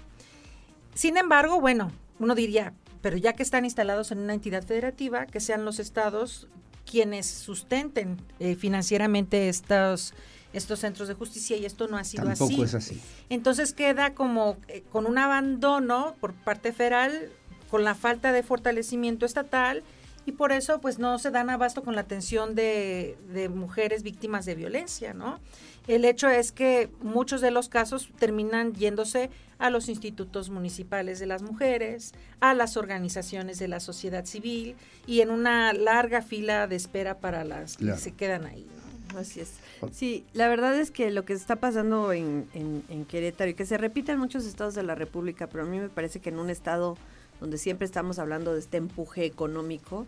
[0.94, 5.40] Sin embargo, bueno, uno diría, pero ya que están instalados en una entidad federativa, que
[5.40, 6.46] sean los estados
[6.88, 10.14] quienes sustenten eh, financieramente estos,
[10.52, 12.38] estos centros de justicia y esto no ha sido así.
[12.38, 13.00] Tampoco es así.
[13.28, 17.30] Entonces queda como eh, con un abandono por parte federal,
[17.70, 19.82] con la falta de fortalecimiento estatal
[20.26, 24.44] y por eso pues no se dan abasto con la atención de, de mujeres víctimas
[24.44, 25.40] de violencia, ¿no?
[25.88, 31.26] El hecho es que muchos de los casos terminan yéndose a los institutos municipales de
[31.26, 36.76] las mujeres, a las organizaciones de la sociedad civil y en una larga fila de
[36.76, 38.66] espera para las que se quedan ahí.
[39.16, 39.54] Así es.
[39.92, 43.78] Sí, la verdad es que lo que está pasando en, en, Querétaro y que se
[43.78, 46.50] repite en muchos estados de la República, pero a mí me parece que en un
[46.50, 46.96] estado
[47.40, 50.06] donde siempre estamos hablando de este empuje económico,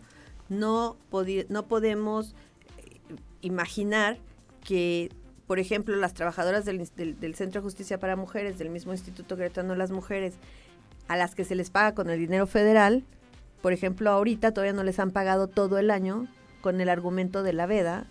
[0.49, 0.97] no,
[1.49, 2.35] no podemos
[2.79, 3.01] eh,
[3.43, 4.19] imaginar
[4.65, 5.11] que
[5.47, 6.87] por ejemplo, las trabajadoras del,
[7.35, 10.35] Centro de Justicia para Mujeres, del mismo Instituto Querétaro de las Mujeres,
[11.07, 13.05] a las que se les paga con el dinero federal,
[13.61, 16.27] por ejemplo, ahorita todavía no les han pagado todo el año
[16.61, 18.07] con el argumento de la veda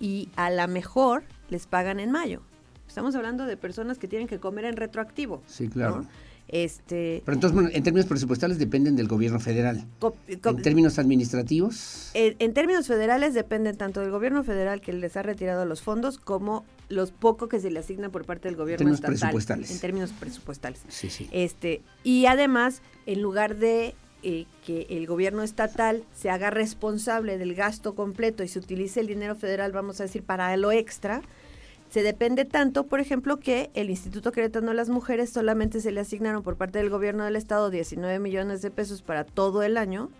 [0.00, 2.42] y a la mejor les pagan en mayo.
[2.86, 5.42] Estamos hablando de personas que tienen que comer en retroactivo.
[5.46, 6.06] Sí, claro.
[6.48, 9.84] Este, Pero entonces, en términos presupuestales dependen del gobierno federal.
[10.26, 12.10] ¿En términos administrativos?
[12.14, 16.64] En, términos federales dependen tanto del gobierno federal que les ha retirado los fondos como
[16.88, 19.18] los poco que se le asigna por parte del gobierno en estatal.
[19.18, 19.70] Presupuestales.
[19.70, 20.80] En términos presupuestales.
[20.88, 21.28] Sí, sí.
[21.32, 27.54] Este, y además, en lugar de eh, que el gobierno estatal se haga responsable del
[27.54, 31.22] gasto completo y se utilice el dinero federal, vamos a decir, para lo extra,
[31.90, 36.00] se depende tanto, por ejemplo, que el Instituto Querétaro de las Mujeres solamente se le
[36.00, 40.10] asignaron por parte del gobierno del estado 19 millones de pesos para todo el año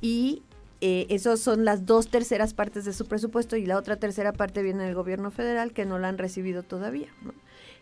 [0.00, 0.42] y
[0.80, 4.62] eh, esos son las dos terceras partes de su presupuesto y la otra tercera parte
[4.62, 7.08] viene del gobierno federal que no la han recibido todavía.
[7.22, 7.32] ¿no?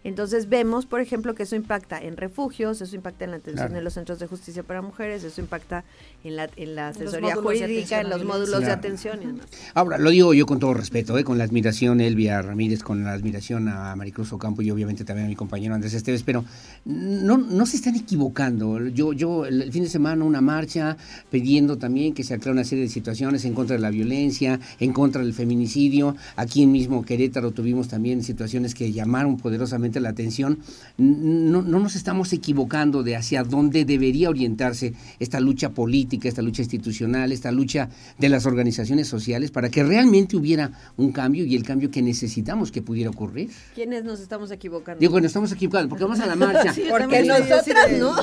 [0.05, 3.83] Entonces vemos, por ejemplo, que eso impacta en refugios, eso impacta en la atención de
[3.83, 5.85] los centros de justicia para mujeres, eso impacta
[6.25, 9.47] en la, en la asesoría jurídica, en los módulos de atención y demás.
[9.75, 11.25] Ahora, lo digo yo con todo respeto, ¿eh?
[11.25, 15.29] con la admiración Elvia Ramírez, con la admiración a Maricruz Ocampo y obviamente también a
[15.29, 16.45] mi compañero Andrés Esteves, pero
[16.85, 18.87] no, no se están equivocando.
[18.89, 20.97] Yo, yo el fin de semana una marcha
[21.31, 24.93] pidiendo también que se aclare una serie de situaciones en contra de la violencia, en
[24.93, 26.17] contra del feminicidio.
[26.37, 30.59] Aquí en mismo Querétaro tuvimos también situaciones que llamaron poderosamente la atención,
[30.99, 36.63] no, no, nos estamos equivocando de hacia dónde debería orientarse esta lucha política, esta lucha
[36.63, 37.89] institucional, esta lucha
[38.19, 42.71] de las organizaciones sociales para que realmente hubiera un cambio y el cambio que necesitamos
[42.73, 43.51] que pudiera ocurrir.
[43.75, 45.01] ¿Quiénes nos estamos equivocando?
[45.01, 46.75] Digo, nos estamos equivocando porque vamos a la marcha.
[46.91, 48.17] porque nosotras no.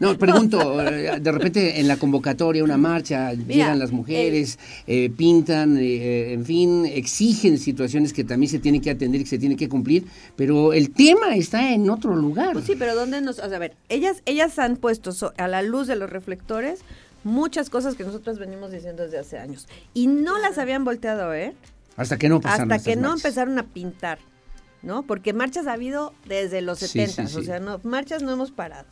[0.00, 0.18] no.
[0.18, 6.32] pregunto, eh, de repente en la convocatoria, una marcha, llegan las mujeres, eh, pintan, eh,
[6.32, 9.68] en fin, exigen situaciones que también se tienen que atender y que se tienen que
[9.68, 10.06] cumplir,
[10.36, 12.52] pero el tema está en otro lugar.
[12.52, 13.38] Pues sí, pero ¿dónde nos...?
[13.38, 16.80] O sea, a ver, ellas, ellas han puesto a la luz de los reflectores
[17.24, 21.28] muchas cosas que nosotros venimos diciendo desde hace años y no las habían volteado a
[21.28, 21.54] ver.
[21.96, 24.18] Hasta que no Hasta que no empezaron a pintar,
[24.82, 25.02] ¿no?
[25.02, 28.86] Porque marchas ha habido desde los 70, o sea, no, marchas no hemos parado.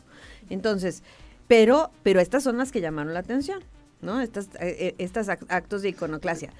[0.49, 1.01] Entonces,
[1.47, 3.63] pero, pero estas son las que llamaron la atención,
[4.01, 4.21] ¿no?
[4.21, 6.51] Estas, eh, eh, estos actos de iconoclasia.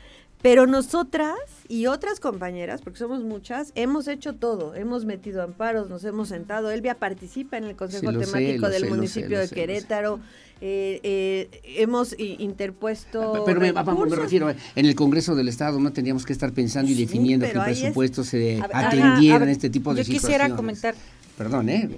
[0.41, 1.37] Pero nosotras
[1.67, 4.73] y otras compañeras, porque somos muchas, hemos hecho todo.
[4.73, 6.71] Hemos metido amparos, nos hemos sentado.
[6.71, 10.19] Elvia participa en el Consejo Temático del municipio de Querétaro.
[10.61, 13.43] Eh, hemos interpuesto.
[13.45, 16.95] Pero me, me, refiero, en el Congreso del Estado no tendríamos que estar pensando y
[16.95, 20.23] definiendo que el presupuesto se atendiera en este tipo de situaciones.
[20.23, 20.95] Yo quisiera comentar.
[21.37, 21.89] Perdón, ¿eh?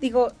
[0.00, 0.32] Digo,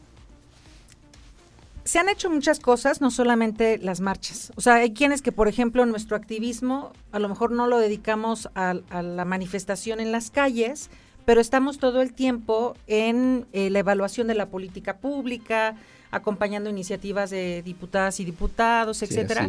[1.88, 4.52] se han hecho muchas cosas, no solamente las marchas.
[4.56, 8.50] O sea, hay quienes que, por ejemplo, nuestro activismo a lo mejor no lo dedicamos
[8.54, 10.90] a, la manifestación en las calles,
[11.24, 15.76] pero estamos todo el tiempo en eh, la evaluación de la política pública,
[16.10, 19.48] acompañando iniciativas de diputadas y diputados, etcétera.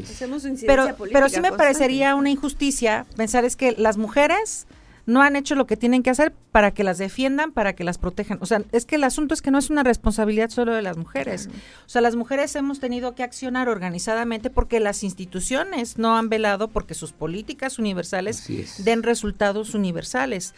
[0.65, 4.65] pero, pero sí me parecería una injusticia pensar es que las mujeres
[5.09, 7.97] no han hecho lo que tienen que hacer para que las defiendan, para que las
[7.97, 8.37] protejan.
[8.41, 10.97] O sea, es que el asunto es que no es una responsabilidad solo de las
[10.97, 11.49] mujeres.
[11.85, 16.69] O sea, las mujeres hemos tenido que accionar organizadamente porque las instituciones no han velado
[16.69, 18.47] porque sus políticas universales
[18.83, 20.53] den resultados universales.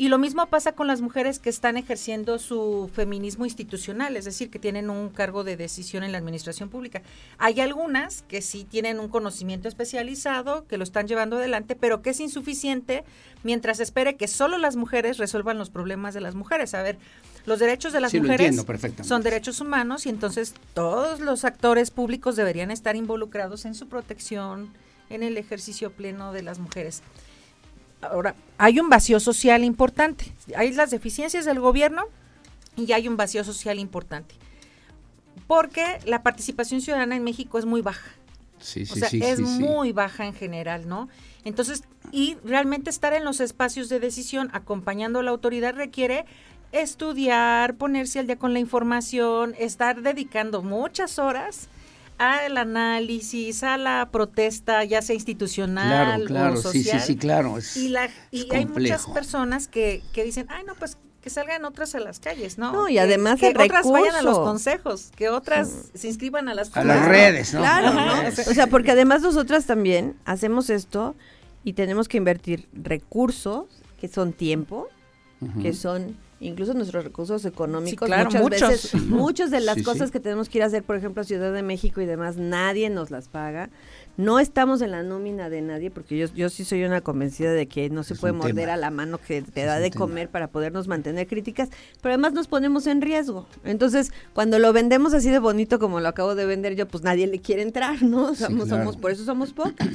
[0.00, 4.48] Y lo mismo pasa con las mujeres que están ejerciendo su feminismo institucional, es decir,
[4.48, 7.02] que tienen un cargo de decisión en la administración pública.
[7.36, 12.10] Hay algunas que sí tienen un conocimiento especializado, que lo están llevando adelante, pero que
[12.10, 13.02] es insuficiente
[13.42, 16.74] mientras espere que solo las mujeres resuelvan los problemas de las mujeres.
[16.74, 16.96] A ver,
[17.44, 18.64] los derechos de las mujeres
[19.02, 24.68] son derechos humanos y entonces todos los actores públicos deberían estar involucrados en su protección,
[25.10, 27.02] en el ejercicio pleno de las mujeres.
[28.00, 30.32] Ahora, hay un vacío social importante.
[30.56, 32.04] Hay las deficiencias del gobierno
[32.76, 34.34] y hay un vacío social importante.
[35.46, 38.10] Porque la participación ciudadana en México es muy baja.
[38.60, 41.08] Sí, sí, o sea, es muy baja en general, ¿no?
[41.44, 46.24] Entonces, y realmente estar en los espacios de decisión acompañando a la autoridad requiere
[46.72, 51.68] estudiar, ponerse al día con la información, estar dedicando muchas horas
[52.18, 57.00] al análisis, a la protesta, ya sea institucional claro, o social.
[57.00, 57.56] Sí, sí, sí, claro.
[57.76, 61.94] y la, y hay muchas personas que, que dicen, ay, no, pues que salgan otras
[61.94, 62.72] a las calles, ¿no?
[62.72, 66.76] No, y además que, otras vayan a los consejos, que otras se inscriban a las
[66.76, 67.60] a las redes, ¿no?
[67.60, 68.28] Claro, ¿no?
[68.28, 71.16] O sea, porque además nosotras también hacemos esto
[71.64, 73.66] y tenemos que invertir recursos
[74.00, 74.88] que son tiempo,
[75.60, 80.58] que son incluso nuestros recursos económicos, muchas veces, muchas de las cosas que tenemos que
[80.58, 83.70] ir a hacer, por ejemplo, a Ciudad de México y demás, nadie nos las paga.
[84.16, 87.68] No estamos en la nómina de nadie, porque yo, yo sí soy una convencida de
[87.68, 90.88] que no se puede morder a la mano que te da de comer para podernos
[90.88, 91.70] mantener críticas,
[92.02, 93.46] pero además nos ponemos en riesgo.
[93.64, 97.26] Entonces, cuando lo vendemos así de bonito como lo acabo de vender yo, pues nadie
[97.26, 98.34] le quiere entrar, ¿no?
[98.34, 99.88] Somos, somos, por eso somos pocas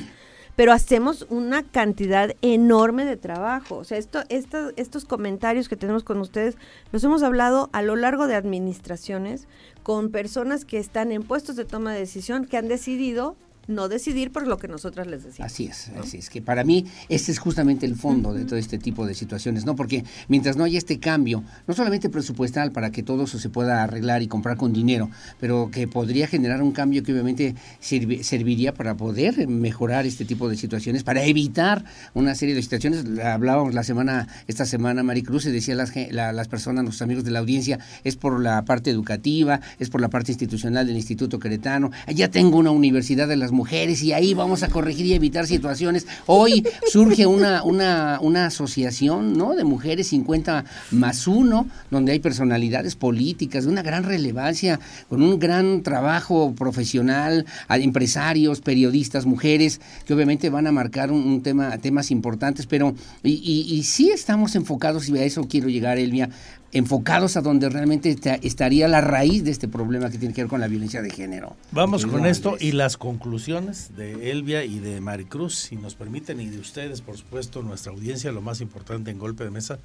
[0.55, 3.77] pero hacemos una cantidad enorme de trabajo.
[3.77, 6.57] O sea, esto, estos comentarios que tenemos con ustedes
[6.91, 9.47] los hemos hablado a lo largo de administraciones
[9.81, 13.35] con personas que están en puestos de toma de decisión que han decidido
[13.67, 15.51] no decidir por lo que nosotras les decimos.
[15.51, 18.77] Así es, así es que para mí este es justamente el fondo de todo este
[18.77, 19.75] tipo de situaciones, ¿no?
[19.75, 23.83] Porque mientras no haya este cambio, no solamente presupuestal para que todo eso se pueda
[23.83, 25.09] arreglar y comprar con dinero,
[25.39, 30.57] pero que podría generar un cambio que obviamente serviría para poder mejorar este tipo de
[30.57, 33.05] situaciones, para evitar una serie de situaciones.
[33.23, 37.39] Hablábamos la semana, esta semana, Maricruz, y decía las, las personas, nuestros amigos de la
[37.39, 41.91] audiencia, es por la parte educativa, es por la parte institucional del Instituto Queretano.
[42.13, 46.07] Ya tengo una universidad de las mujeres y ahí vamos a corregir y evitar situaciones.
[46.25, 49.55] Hoy surge una, una, una asociación ¿no?
[49.55, 54.79] de mujeres 50 más uno, donde hay personalidades políticas de una gran relevancia,
[55.09, 61.77] con un gran trabajo profesional, empresarios, periodistas, mujeres, que obviamente van a marcar un, tema,
[61.77, 66.29] temas importantes, pero y, y, y sí estamos enfocados, y a eso quiero llegar, Elvia,
[66.73, 70.59] enfocados a donde realmente estaría la raíz de este problema que tiene que ver con
[70.59, 71.55] la violencia de género.
[71.71, 76.47] Vamos con esto y las conclusiones de Elvia y de Maricruz, si nos permiten, y
[76.47, 79.79] de ustedes, por supuesto, nuestra audiencia, lo más importante en golpe de mesa,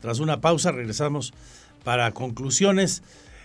[0.00, 1.32] Tras una pausa regresamos
[1.84, 3.02] para conclusiones.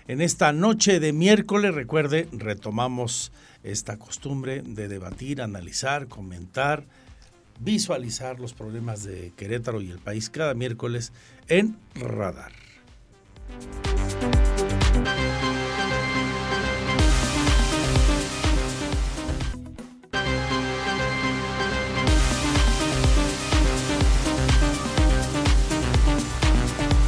[0.07, 3.31] En esta noche de miércoles, recuerde, retomamos
[3.63, 6.83] esta costumbre de debatir, analizar, comentar,
[7.59, 11.13] visualizar los problemas de Querétaro y el país cada miércoles
[11.47, 12.62] en Radar.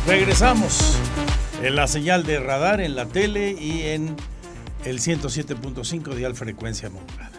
[0.08, 0.98] Regresamos
[1.64, 4.16] en la señal de radar, en la tele y en
[4.86, 7.32] el 107.5 de frecuencia modulada.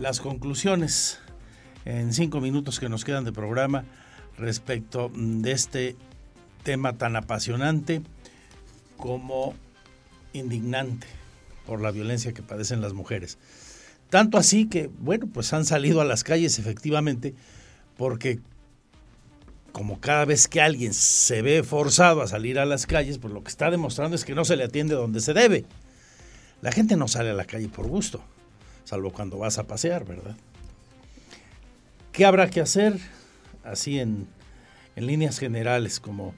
[0.00, 1.18] Las conclusiones
[1.84, 3.84] en cinco minutos que nos quedan de programa
[4.38, 5.96] respecto de este
[6.62, 8.02] tema tan apasionante
[8.96, 9.54] como
[10.32, 11.06] indignante
[11.66, 13.38] por la violencia que padecen las mujeres.
[14.10, 17.34] Tanto así que, bueno, pues han salido a las calles efectivamente
[17.96, 18.40] porque
[19.72, 23.42] como cada vez que alguien se ve forzado a salir a las calles, pues lo
[23.42, 25.64] que está demostrando es que no se le atiende donde se debe.
[26.60, 28.22] La gente no sale a la calle por gusto,
[28.84, 30.36] salvo cuando vas a pasear, ¿verdad?
[32.12, 32.98] ¿Qué habrá que hacer?
[33.64, 34.28] Así en,
[34.96, 36.34] líneas generales, como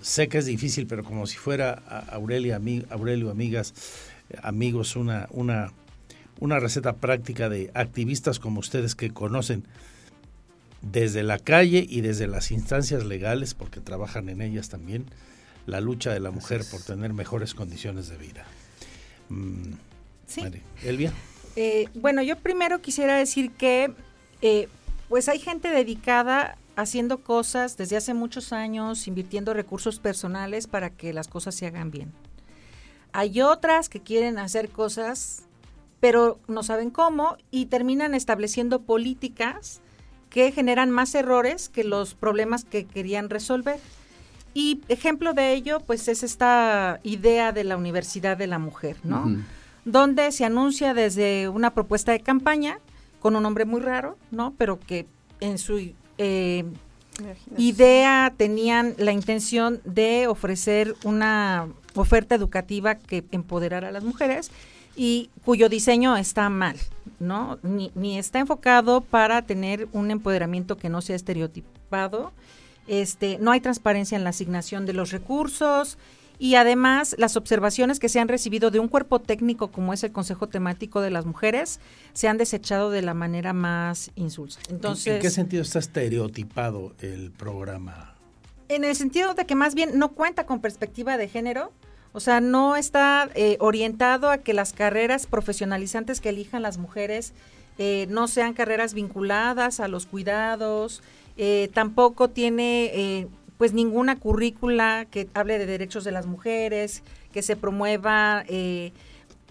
[0.00, 1.72] sé que es difícil, pero como si fuera
[2.10, 3.74] Aurelia, Aurelio, amigas,
[4.42, 5.72] amigos, una, una,
[6.40, 9.64] una receta práctica de activistas como ustedes que conocen
[10.80, 15.06] desde la calle y desde las instancias legales, porque trabajan en ellas también,
[15.66, 18.44] la lucha de la mujer por tener mejores condiciones de vida.
[19.28, 19.74] Mm,
[20.26, 20.42] sí.
[20.82, 21.12] Elvia.
[21.54, 23.92] Eh, bueno, yo primero quisiera decir que
[24.40, 24.68] eh,
[25.08, 31.12] pues hay gente dedicada haciendo cosas desde hace muchos años, invirtiendo recursos personales para que
[31.12, 32.12] las cosas se hagan bien.
[33.12, 35.42] Hay otras que quieren hacer cosas,
[36.00, 39.80] pero no saben cómo y terminan estableciendo políticas
[40.30, 43.78] que generan más errores que los problemas que querían resolver.
[44.54, 49.26] Y ejemplo de ello, pues es esta idea de la Universidad de la Mujer, ¿no?
[49.84, 52.78] Donde se anuncia desde una propuesta de campaña
[53.20, 54.54] con un nombre muy raro, ¿no?
[54.56, 55.06] Pero que
[55.40, 56.64] en su eh,
[57.56, 64.50] idea tenían la intención de ofrecer una oferta educativa que empoderara a las mujeres
[64.96, 66.76] y cuyo diseño está mal,
[67.18, 67.58] ¿no?
[67.62, 72.32] Ni, ni, está enfocado para tener un empoderamiento que no sea estereotipado.
[72.88, 75.98] Este, no hay transparencia en la asignación de los recursos
[76.42, 80.10] y además las observaciones que se han recibido de un cuerpo técnico como es el
[80.10, 81.78] Consejo Temático de las Mujeres
[82.14, 84.58] se han desechado de la manera más insulsa.
[84.68, 88.16] Entonces, ¿En qué sentido está estereotipado el programa?
[88.68, 91.70] En el sentido de que más bien no cuenta con perspectiva de género,
[92.12, 97.34] o sea, no está eh, orientado a que las carreras profesionalizantes que elijan las mujeres
[97.78, 101.04] eh, no sean carreras vinculadas a los cuidados,
[101.36, 103.28] eh, tampoco tiene
[103.62, 108.42] pues ninguna currícula que hable de derechos de las mujeres, que se promueva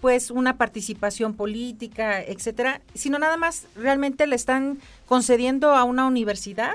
[0.02, 6.74] pues una participación política, etcétera, sino nada más realmente le están concediendo a una universidad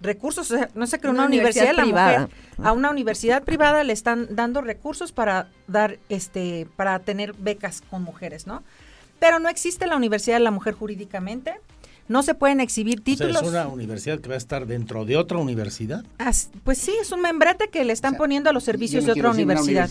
[0.00, 2.30] recursos, no sé, que una, universidad, privada.
[2.62, 8.02] a una universidad privada le están dando recursos para dar, este, para tener becas con
[8.02, 8.62] mujeres, ¿no?
[9.18, 11.60] Pero no existe la Universidad de la Mujer jurídicamente,
[12.12, 13.42] no se pueden exhibir títulos.
[13.42, 16.04] ¿Es una universidad que va a estar dentro de otra universidad?
[16.62, 19.90] pues sí, es un membrete que le están poniendo a los servicios de otra universidad.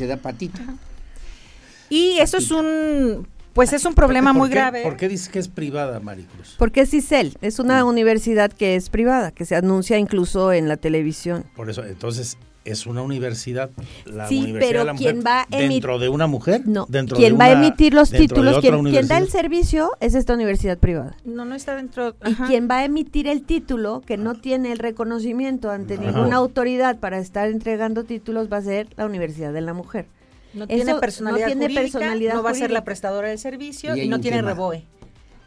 [1.89, 4.81] Y eso es un pues es un problema muy grave.
[4.81, 6.55] ¿Por qué dices que es privada, Maricruz?
[6.57, 7.87] Porque es ICEL, es una mm.
[7.87, 11.43] universidad que es privada, que se anuncia incluso en la televisión.
[11.55, 13.71] Por eso, entonces, es una universidad,
[14.05, 17.39] la sí, universidad pero de la mujer, va dentro de una mujer, no, dentro quien
[17.39, 21.15] va a emitir los títulos, quien, da el servicio es esta universidad privada.
[21.25, 22.15] No, no está dentro.
[22.25, 26.99] Y quien va a emitir el título, que no tiene el reconocimiento ante ninguna autoridad
[26.99, 30.05] para estar entregando títulos, va a ser la universidad de la mujer.
[30.53, 34.19] No tiene personalidad no jurídica, no va a ser la prestadora del servicio y, no
[34.19, 34.85] tiene reboe.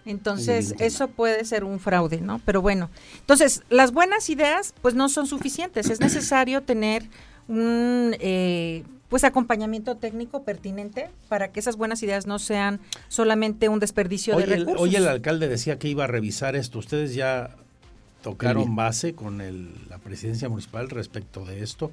[0.07, 2.41] Entonces, eso puede ser un fraude, ¿no?
[2.45, 2.91] Pero bueno,
[3.21, 5.89] entonces, las buenas ideas, pues no son suficientes.
[5.89, 7.05] Es necesario tener
[7.49, 13.79] un, eh, pues, acompañamiento técnico pertinente para que esas buenas ideas no sean solamente un
[13.79, 14.81] desperdicio de recursos.
[14.81, 16.81] hoy el alcalde decía que iba a revisar esto.
[16.81, 17.57] ¿Ustedes ya
[18.23, 19.39] tocaron base con
[19.89, 21.93] la presidencia municipal respecto de esto?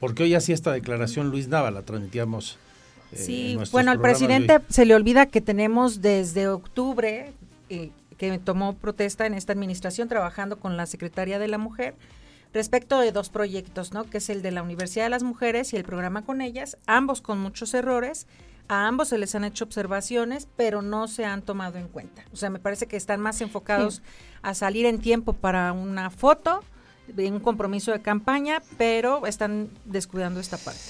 [0.00, 2.58] Porque hoy hacía esta declaración Luis Nava, la transmitíamos.
[3.14, 7.32] Eh, sí, bueno, al presidente se le olvida que tenemos desde octubre,
[7.68, 11.94] eh, que tomó protesta en esta administración trabajando con la Secretaría de la Mujer
[12.52, 14.04] respecto de dos proyectos, ¿no?
[14.04, 17.20] Que es el de la Universidad de las Mujeres y el programa con ellas, ambos
[17.20, 18.26] con muchos errores.
[18.66, 22.24] A ambos se les han hecho observaciones, pero no se han tomado en cuenta.
[22.32, 24.00] O sea, me parece que están más enfocados
[24.40, 26.64] a salir en tiempo para una foto
[27.16, 30.80] en un compromiso de campaña, pero están descuidando esta parte.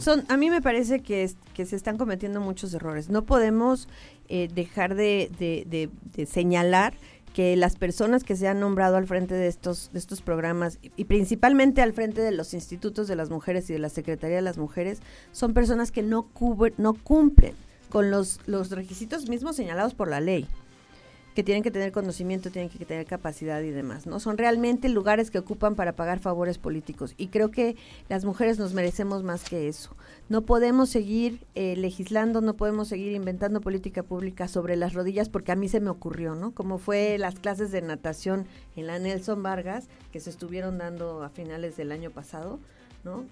[0.00, 3.08] Son, a mí me parece que, que se están cometiendo muchos errores.
[3.08, 3.88] No podemos
[4.28, 6.94] eh, dejar de, de, señalar
[7.34, 11.04] que las personas que se han nombrado al frente de estos, de estos programas y,
[11.04, 14.56] principalmente al frente de los institutos de las mujeres y de la Secretaría de las
[14.56, 15.00] Mujeres
[15.32, 16.28] son personas que no,
[16.78, 17.54] no cumplen
[17.90, 20.46] con los, los requisitos mismos señalados por la ley
[21.36, 24.20] que tienen que tener conocimiento, tienen que tener capacidad y demás, ¿no?
[24.20, 27.76] Son realmente lugares que ocupan para pagar favores políticos y creo que
[28.08, 29.94] las mujeres nos merecemos más que eso.
[30.30, 35.52] No podemos seguir eh, legislando, no podemos seguir inventando política pública sobre las rodillas porque
[35.52, 36.54] a mí se me ocurrió, ¿no?
[36.54, 41.28] Como fue las clases de natación en la Nelson Vargas que se estuvieron dando a
[41.28, 42.60] finales del año pasado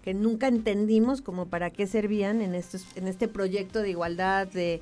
[0.03, 4.81] que nunca entendimos como para qué servían en, estos, en este proyecto de igualdad, de,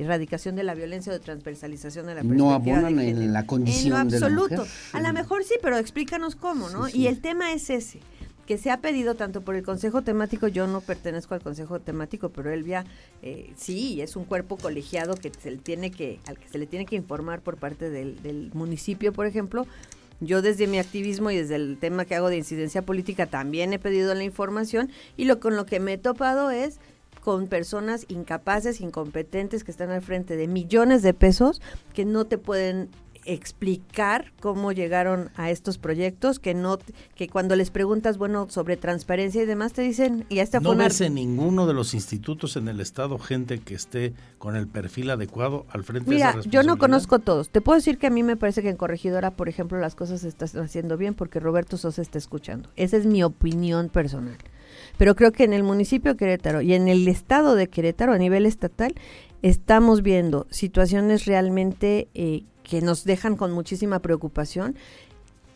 [0.00, 4.00] erradicación de la violencia o de transversalización de la No abonan en la condición en
[4.00, 4.64] absoluto.
[4.92, 6.88] A lo mejor sí, pero explícanos cómo, ¿no?
[6.88, 8.00] Y el tema es ese
[8.50, 12.30] que se ha pedido tanto por el Consejo Temático, yo no pertenezco al Consejo Temático,
[12.30, 12.84] pero Elvia
[13.22, 16.66] eh, sí, es un cuerpo colegiado que se le tiene que, al que se le
[16.66, 19.68] tiene que informar por parte del, del municipio, por ejemplo,
[20.20, 23.78] yo desde mi activismo y desde el tema que hago de incidencia política también he
[23.78, 26.78] pedido la información y lo con lo que me he topado es
[27.22, 31.60] con personas incapaces, incompetentes que están al frente de millones de pesos
[31.94, 32.88] que no te pueden
[33.24, 36.78] explicar cómo llegaron a estos proyectos, que no
[37.14, 41.00] que cuando les preguntas, bueno, sobre transparencia y demás te dicen y esta no ves
[41.00, 45.66] en ninguno de los institutos en el estado gente que esté con el perfil adecuado
[45.70, 47.50] al frente de esa yo no conozco todos.
[47.50, 50.20] Te puedo decir que a mí me parece que en Corregidora, por ejemplo, las cosas
[50.20, 52.68] se están haciendo bien porque Roberto Sosa está escuchando.
[52.76, 54.36] Esa es mi opinión personal.
[54.98, 58.18] Pero creo que en el municipio de Querétaro y en el estado de Querétaro a
[58.18, 58.94] nivel estatal
[59.42, 64.76] estamos viendo situaciones realmente eh, que nos dejan con muchísima preocupación,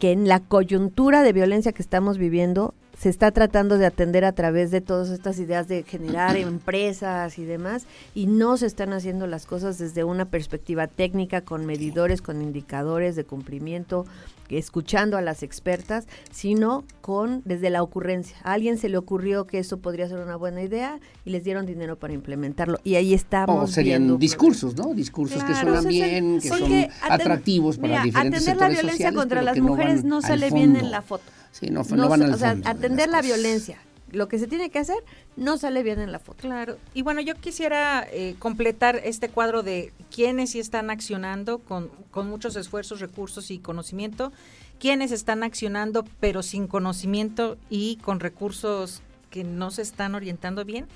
[0.00, 4.32] que en la coyuntura de violencia que estamos viviendo se está tratando de atender a
[4.32, 9.26] través de todas estas ideas de generar empresas y demás, y no se están haciendo
[9.26, 14.06] las cosas desde una perspectiva técnica, con medidores, con indicadores de cumplimiento,
[14.50, 18.36] escuchando a las expertas, sino con desde la ocurrencia.
[18.42, 21.66] A alguien se le ocurrió que eso podría ser una buena idea y les dieron
[21.66, 22.78] dinero para implementarlo.
[22.84, 23.70] Y ahí estamos.
[23.70, 24.94] O serían discursos, ¿no?
[24.94, 26.72] Discursos que suenan bien, que son
[27.02, 31.24] atractivos para diferentes atender la violencia contra las mujeres no, sale bien en la foto.
[31.54, 33.78] Sí, no, no, van al o sea, atender la violencia
[34.14, 34.96] lo que se tiene que hacer
[35.36, 36.42] no sale bien en la foto.
[36.42, 36.78] Claro.
[36.94, 42.28] Y bueno, yo quisiera eh, completar este cuadro de quienes sí están accionando con, con
[42.28, 44.32] muchos esfuerzos, recursos y conocimiento,
[44.78, 50.86] quienes están accionando pero sin conocimiento y con recursos que no se están orientando bien.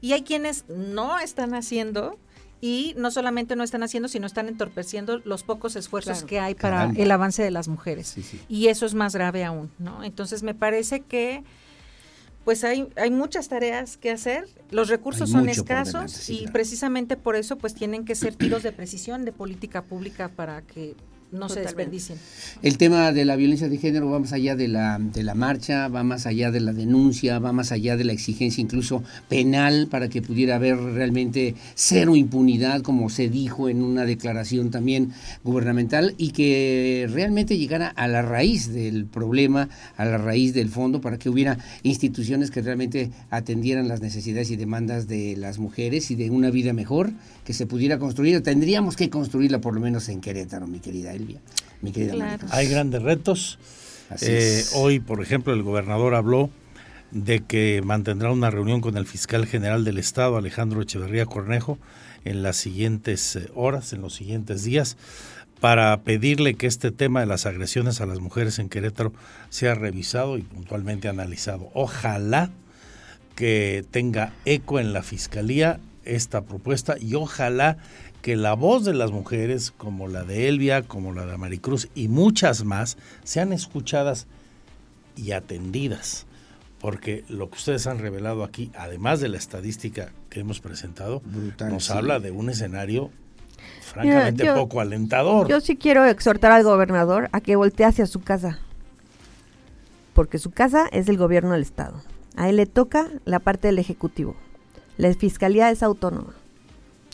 [0.00, 2.18] Y hay quienes no están haciendo
[2.60, 6.90] y no solamente no están haciendo, sino están entorpeciendo los pocos esfuerzos que hay para
[6.94, 8.16] el avance de las mujeres.
[8.48, 10.04] Y eso es más grave aún, ¿no?
[10.04, 11.42] Entonces me parece que
[12.44, 17.56] pues hay, hay muchas tareas que hacer, los recursos son escasos y precisamente por eso
[17.58, 20.96] pues tienen que ser tiros de precisión de política pública para que
[21.32, 22.18] no se desperdicien.
[22.62, 25.88] El tema de la violencia de género va más allá de la, de la marcha,
[25.88, 30.08] va más allá de la denuncia, va más allá de la exigencia incluso penal para
[30.08, 35.12] que pudiera haber realmente cero impunidad, como se dijo en una declaración también
[35.44, 41.00] gubernamental, y que realmente llegara a la raíz del problema, a la raíz del fondo,
[41.00, 46.16] para que hubiera instituciones que realmente atendieran las necesidades y demandas de las mujeres y
[46.16, 47.10] de una vida mejor
[47.44, 48.42] que se pudiera construir.
[48.42, 51.12] Tendríamos que construirla por lo menos en Querétaro, mi querida
[52.50, 53.58] hay grandes retos.
[54.20, 56.50] Eh, hoy, por ejemplo, el gobernador habló
[57.10, 61.78] de que mantendrá una reunión con el fiscal general del Estado, Alejandro Echeverría Cornejo,
[62.24, 64.96] en las siguientes eh, horas, en los siguientes días,
[65.60, 69.12] para pedirle que este tema de las agresiones a las mujeres en Querétaro
[69.48, 71.70] sea revisado y puntualmente analizado.
[71.74, 72.50] Ojalá
[73.34, 77.78] que tenga eco en la fiscalía esta propuesta y ojalá
[78.22, 82.08] que la voz de las mujeres, como la de Elvia, como la de Maricruz y
[82.08, 84.26] muchas más, sean escuchadas
[85.16, 86.26] y atendidas.
[86.80, 91.22] Porque lo que ustedes han revelado aquí, además de la estadística que hemos presentado,
[91.68, 93.10] nos habla de un escenario
[93.82, 95.46] francamente poco alentador.
[95.48, 98.60] Yo sí quiero exhortar al gobernador a que voltee hacia su casa.
[100.14, 102.02] Porque su casa es el gobierno del Estado.
[102.36, 104.36] A él le toca la parte del Ejecutivo.
[105.00, 106.34] La Fiscalía es autónoma.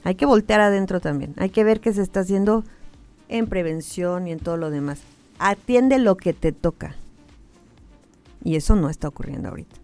[0.02, 1.34] Hay que voltear adentro también.
[1.36, 2.64] Hay que ver qué se está haciendo
[3.28, 4.98] en prevención y en todo lo demás.
[5.38, 6.96] Atiende lo que te toca.
[8.42, 9.76] Y eso no está ocurriendo ahorita.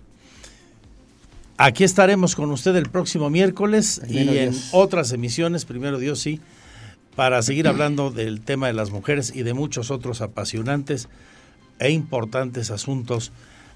[1.59, 6.41] Aquí estaremos con usted el próximo miércoles y en otras emisiones, primero Dios sí,
[7.15, 11.09] para seguir hablando del tema de las mujeres y de muchos otros apasionantes
[11.79, 13.31] e importantes asuntos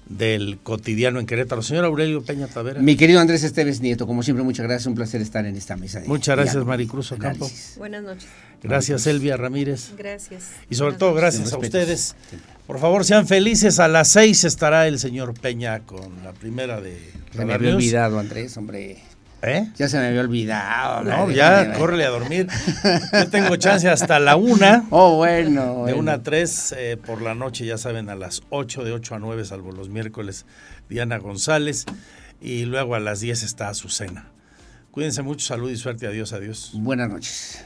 [0.09, 1.61] del cotidiano en Querétaro.
[1.61, 2.81] Señor Aurelio Peña Tavera.
[2.81, 4.87] Mi querido Andrés Esteves Nieto, como siempre, muchas gracias.
[4.87, 5.99] Un placer estar en esta mesa.
[5.99, 7.45] De muchas gracias, diálogo, Maricruz Ocampo.
[7.45, 7.77] análisis.
[7.77, 8.29] Buenas noches.
[8.63, 9.91] Gracias, Elvia Ramírez.
[9.97, 10.51] Gracias.
[10.69, 12.15] Y sobre Buenas todo, gracias a ustedes.
[12.65, 13.79] Por favor, sean felices.
[13.79, 16.97] A las seis estará el señor Peña con la primera de
[17.35, 18.97] Se me había olvidado, Andrés, hombre.
[19.43, 19.67] ¿Eh?
[19.75, 21.03] Ya se me había olvidado.
[21.03, 22.47] No, ya, córrele a dormir.
[23.13, 24.85] Yo tengo chance hasta la una.
[24.89, 25.85] Oh, bueno.
[25.85, 29.15] De una a tres eh, por la noche, ya saben, a las 8, de 8
[29.15, 30.45] a 9, salvo los miércoles,
[30.89, 31.85] Diana González.
[32.41, 34.31] Y luego a las 10 está Azucena.
[34.91, 36.07] Cuídense mucho, salud y suerte.
[36.07, 36.71] Adiós, adiós.
[36.73, 37.63] Buenas noches.